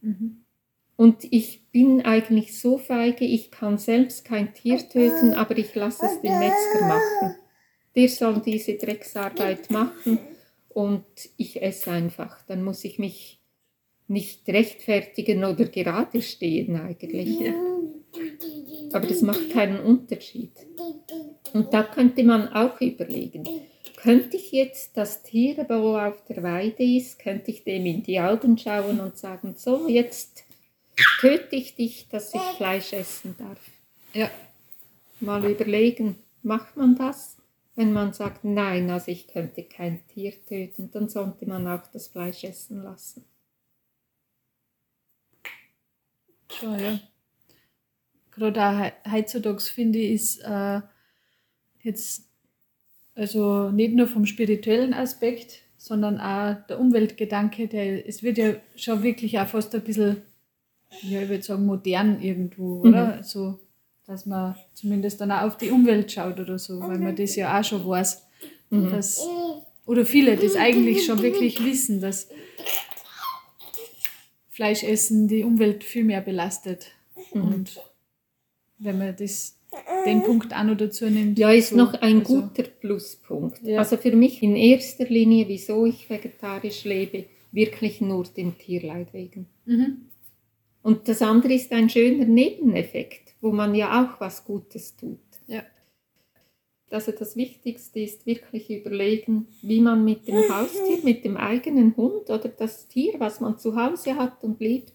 Mhm. 0.00 0.44
Und 0.96 1.26
ich 1.30 1.68
bin 1.70 2.02
eigentlich 2.02 2.60
so 2.60 2.78
feige, 2.78 3.24
ich 3.24 3.50
kann 3.50 3.78
selbst 3.78 4.24
kein 4.24 4.52
Tier 4.52 4.78
töten, 4.88 5.34
aber 5.34 5.56
ich 5.56 5.74
lasse 5.74 6.06
es 6.06 6.20
den 6.20 6.38
Metzger 6.38 6.86
machen. 6.86 7.36
Der 7.94 8.08
soll 8.08 8.40
diese 8.40 8.74
Drecksarbeit 8.74 9.70
machen 9.70 10.18
und 10.68 11.04
ich 11.36 11.62
esse 11.62 11.90
einfach. 11.90 12.42
Dann 12.46 12.62
muss 12.62 12.84
ich 12.84 12.98
mich 12.98 13.40
nicht 14.06 14.48
rechtfertigen 14.48 15.44
oder 15.44 15.64
gerade 15.64 16.20
stehen 16.22 16.76
eigentlich. 16.76 17.40
Ja. 17.40 17.71
Aber 18.92 19.06
das 19.06 19.22
macht 19.22 19.50
keinen 19.50 19.80
Unterschied. 19.80 20.52
Und 21.52 21.72
da 21.72 21.82
könnte 21.82 22.22
man 22.24 22.52
auch 22.52 22.80
überlegen, 22.80 23.46
könnte 23.96 24.36
ich 24.36 24.52
jetzt 24.52 24.96
das 24.96 25.22
Tier, 25.22 25.64
wo 25.68 25.96
auf 25.96 26.24
der 26.24 26.42
Weide 26.42 26.82
ist, 26.82 27.18
könnte 27.18 27.50
ich 27.50 27.64
dem 27.64 27.86
in 27.86 28.02
die 28.02 28.20
Augen 28.20 28.58
schauen 28.58 29.00
und 29.00 29.16
sagen, 29.16 29.54
so, 29.56 29.88
jetzt 29.88 30.44
töte 31.20 31.56
ich 31.56 31.74
dich, 31.74 32.08
dass 32.08 32.34
ich 32.34 32.40
Fleisch 32.56 32.92
essen 32.92 33.36
darf. 33.38 33.58
Ja. 34.12 34.30
Mal 35.20 35.44
überlegen, 35.44 36.16
macht 36.42 36.76
man 36.76 36.96
das? 36.96 37.36
Wenn 37.74 37.92
man 37.92 38.12
sagt, 38.12 38.44
nein, 38.44 38.90
also 38.90 39.10
ich 39.10 39.28
könnte 39.28 39.62
kein 39.62 40.06
Tier 40.08 40.34
töten, 40.46 40.90
dann 40.90 41.08
sollte 41.08 41.46
man 41.46 41.66
auch 41.66 41.86
das 41.92 42.08
Fleisch 42.08 42.44
essen 42.44 42.82
lassen. 42.82 43.24
Schon, 46.50 46.78
ja. 46.78 47.00
Gerade 48.32 48.92
heutzutage 49.10 49.60
finde 49.60 49.98
ich, 49.98 50.12
ist 50.12 50.38
äh, 50.44 50.80
jetzt 51.82 52.24
also 53.14 53.70
nicht 53.70 53.94
nur 53.94 54.06
vom 54.06 54.26
spirituellen 54.26 54.94
Aspekt, 54.94 55.60
sondern 55.76 56.20
auch 56.20 56.66
der 56.68 56.80
Umweltgedanke, 56.80 57.68
der, 57.68 58.06
es 58.06 58.22
wird 58.22 58.38
ja 58.38 58.54
schon 58.76 59.02
wirklich 59.02 59.38
auch 59.38 59.48
fast 59.48 59.74
ein 59.74 59.82
bisschen, 59.82 60.22
ja, 61.02 61.22
ich 61.22 61.28
würde 61.28 61.42
sagen, 61.42 61.66
modern 61.66 62.22
irgendwo, 62.22 62.76
mhm. 62.76 62.90
oder? 62.90 63.16
Mhm. 63.16 63.22
So, 63.22 63.58
dass 64.06 64.26
man 64.26 64.56
zumindest 64.74 65.20
dann 65.20 65.32
auch 65.32 65.42
auf 65.42 65.56
die 65.58 65.70
Umwelt 65.70 66.10
schaut 66.10 66.40
oder 66.40 66.58
so, 66.58 66.80
weil 66.80 66.98
man 66.98 67.16
das 67.16 67.36
ja 67.36 67.58
auch 67.58 67.64
schon 67.64 67.86
weiß. 67.86 68.22
Mhm. 68.70 68.90
Dass, 68.90 69.26
oder 69.84 70.06
viele 70.06 70.36
das 70.36 70.56
eigentlich 70.56 71.04
schon 71.04 71.20
wirklich 71.20 71.64
wissen, 71.64 72.00
dass 72.00 72.28
Fleischessen 74.50 75.28
die 75.28 75.44
Umwelt 75.44 75.84
viel 75.84 76.04
mehr 76.04 76.20
belastet. 76.20 76.86
Mhm. 77.34 77.42
Und 77.42 77.80
wenn 78.82 78.98
man 78.98 79.16
das 79.16 79.58
den 80.04 80.22
Punkt 80.22 80.54
auch 80.54 80.64
noch 80.64 80.76
dazu 80.76 81.06
nimmt. 81.08 81.38
Ja, 81.38 81.50
ist 81.50 81.70
so, 81.70 81.76
noch 81.76 81.94
ein 81.94 82.20
also, 82.20 82.42
guter 82.42 82.64
Pluspunkt. 82.64 83.62
Ja. 83.62 83.78
Also 83.78 83.96
für 83.96 84.14
mich 84.14 84.42
in 84.42 84.56
erster 84.56 85.06
Linie, 85.06 85.48
wieso 85.48 85.86
ich 85.86 86.08
vegetarisch 86.10 86.84
lebe, 86.84 87.24
wirklich 87.52 88.00
nur 88.00 88.24
dem 88.24 88.58
Tierleid 88.58 89.12
wegen. 89.12 89.46
Mhm. 89.64 90.08
Und 90.82 91.08
das 91.08 91.22
andere 91.22 91.54
ist 91.54 91.72
ein 91.72 91.88
schöner 91.88 92.24
Nebeneffekt, 92.24 93.34
wo 93.40 93.52
man 93.52 93.74
ja 93.74 94.02
auch 94.02 94.20
was 94.20 94.44
Gutes 94.44 94.96
tut. 94.96 95.20
Ja. 95.46 95.62
Also 96.90 97.12
das 97.12 97.36
Wichtigste 97.36 98.00
ist 98.00 98.26
wirklich 98.26 98.68
überlegen, 98.68 99.48
wie 99.62 99.80
man 99.80 100.04
mit 100.04 100.28
dem 100.28 100.36
Haustier, 100.54 100.98
mit 101.02 101.24
dem 101.24 101.38
eigenen 101.38 101.96
Hund 101.96 102.28
oder 102.28 102.48
das 102.48 102.88
Tier, 102.88 103.14
was 103.18 103.40
man 103.40 103.58
zu 103.58 103.76
Hause 103.76 104.16
hat 104.16 104.44
und 104.44 104.60
liebt, 104.60 104.92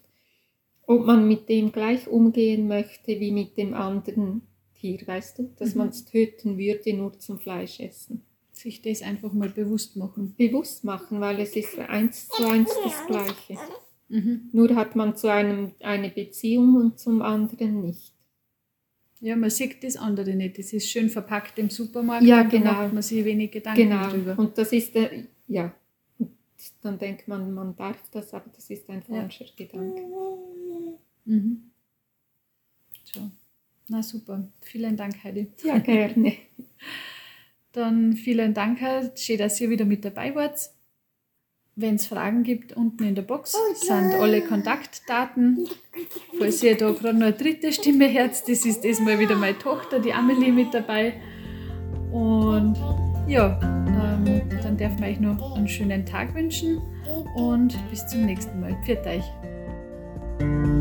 ob 0.88 1.04
man 1.04 1.28
mit 1.28 1.50
dem 1.50 1.70
gleich 1.70 2.08
umgehen 2.08 2.66
möchte 2.66 3.20
wie 3.20 3.30
mit 3.30 3.58
dem 3.58 3.74
anderen 3.74 4.40
Tier, 4.80 4.98
weißt 5.06 5.38
du, 5.38 5.50
dass 5.58 5.74
mhm. 5.74 5.78
man 5.78 5.88
es 5.90 6.06
töten 6.06 6.56
würde 6.56 6.94
nur 6.94 7.18
zum 7.18 7.38
Fleischessen. 7.38 8.22
Sich 8.52 8.80
das 8.80 9.02
einfach 9.02 9.32
mal 9.34 9.50
bewusst 9.50 9.96
machen. 9.96 10.34
Bewusst 10.36 10.84
machen, 10.84 11.20
weil 11.20 11.40
es 11.40 11.54
ist 11.54 11.78
eins 11.78 12.28
zu 12.28 12.48
eins 12.48 12.70
das 12.82 13.06
Gleiche. 13.06 13.58
Mhm. 14.08 14.48
Nur 14.52 14.74
hat 14.74 14.96
man 14.96 15.14
zu 15.14 15.30
einem 15.30 15.72
eine 15.80 16.08
Beziehung 16.08 16.74
und 16.76 16.98
zum 16.98 17.20
anderen 17.20 17.82
nicht. 17.82 18.14
Ja, 19.20 19.36
man 19.36 19.50
sieht 19.50 19.84
das 19.84 19.96
andere 19.96 20.34
nicht. 20.34 20.58
Das 20.58 20.72
ist 20.72 20.88
schön 20.88 21.10
verpackt 21.10 21.58
im 21.58 21.68
Supermarkt. 21.68 22.24
Ja, 22.24 22.44
genau. 22.44 22.64
Da 22.64 22.82
macht 22.82 22.94
man 22.94 23.02
sich 23.02 23.22
wenig 23.26 23.50
Gedanken 23.50 23.82
genau. 23.90 24.04
darüber. 24.04 24.38
Und 24.38 24.56
das 24.56 24.72
ist 24.72 24.94
der, 24.94 25.10
ja. 25.48 25.74
Und 26.18 26.30
dann 26.80 26.98
denkt 26.98 27.28
man, 27.28 27.52
man 27.52 27.76
darf 27.76 28.08
das, 28.10 28.32
aber 28.32 28.50
das 28.54 28.70
ist 28.70 28.88
ein 28.88 29.02
falscher 29.02 29.44
ja. 29.44 29.50
Gedanke. 29.54 30.02
Mhm. 31.28 31.70
So. 33.04 33.20
Na 33.88 34.02
super, 34.02 34.48
vielen 34.60 34.96
Dank, 34.96 35.22
Heidi. 35.22 35.48
Ja, 35.62 35.78
gerne. 35.78 36.32
Dann 37.72 38.14
vielen 38.14 38.54
Dank, 38.54 38.78
schön, 39.16 39.38
dass 39.38 39.60
ihr 39.60 39.70
wieder 39.70 39.84
mit 39.84 40.04
dabei 40.04 40.34
wart. 40.34 40.70
Wenn 41.76 41.94
es 41.94 42.06
Fragen 42.06 42.42
gibt, 42.42 42.72
unten 42.72 43.04
in 43.04 43.14
der 43.14 43.22
Box 43.22 43.54
oh, 43.54 43.74
sind 43.74 44.14
alle 44.14 44.42
Kontaktdaten. 44.42 45.68
Falls 46.36 46.62
ihr 46.62 46.76
da 46.76 46.90
gerade 46.90 47.16
noch 47.16 47.26
eine 47.26 47.32
dritte 47.36 47.72
Stimme 47.72 48.12
hört, 48.12 48.48
das 48.48 48.66
ist 48.66 48.82
diesmal 48.82 49.20
wieder 49.20 49.36
meine 49.36 49.56
Tochter, 49.58 50.00
die 50.00 50.12
Amelie, 50.12 50.50
mit 50.50 50.74
dabei. 50.74 51.20
Und 52.10 52.76
ja, 53.28 53.60
ähm, 53.62 54.42
dann 54.60 54.76
darf 54.76 54.98
ich 54.98 55.04
euch 55.04 55.20
noch 55.20 55.56
einen 55.56 55.68
schönen 55.68 56.04
Tag 56.04 56.34
wünschen 56.34 56.80
und 57.36 57.78
bis 57.90 58.04
zum 58.08 58.24
nächsten 58.24 58.58
Mal. 58.60 58.76
Pfiat 58.84 59.06
euch. 59.06 60.77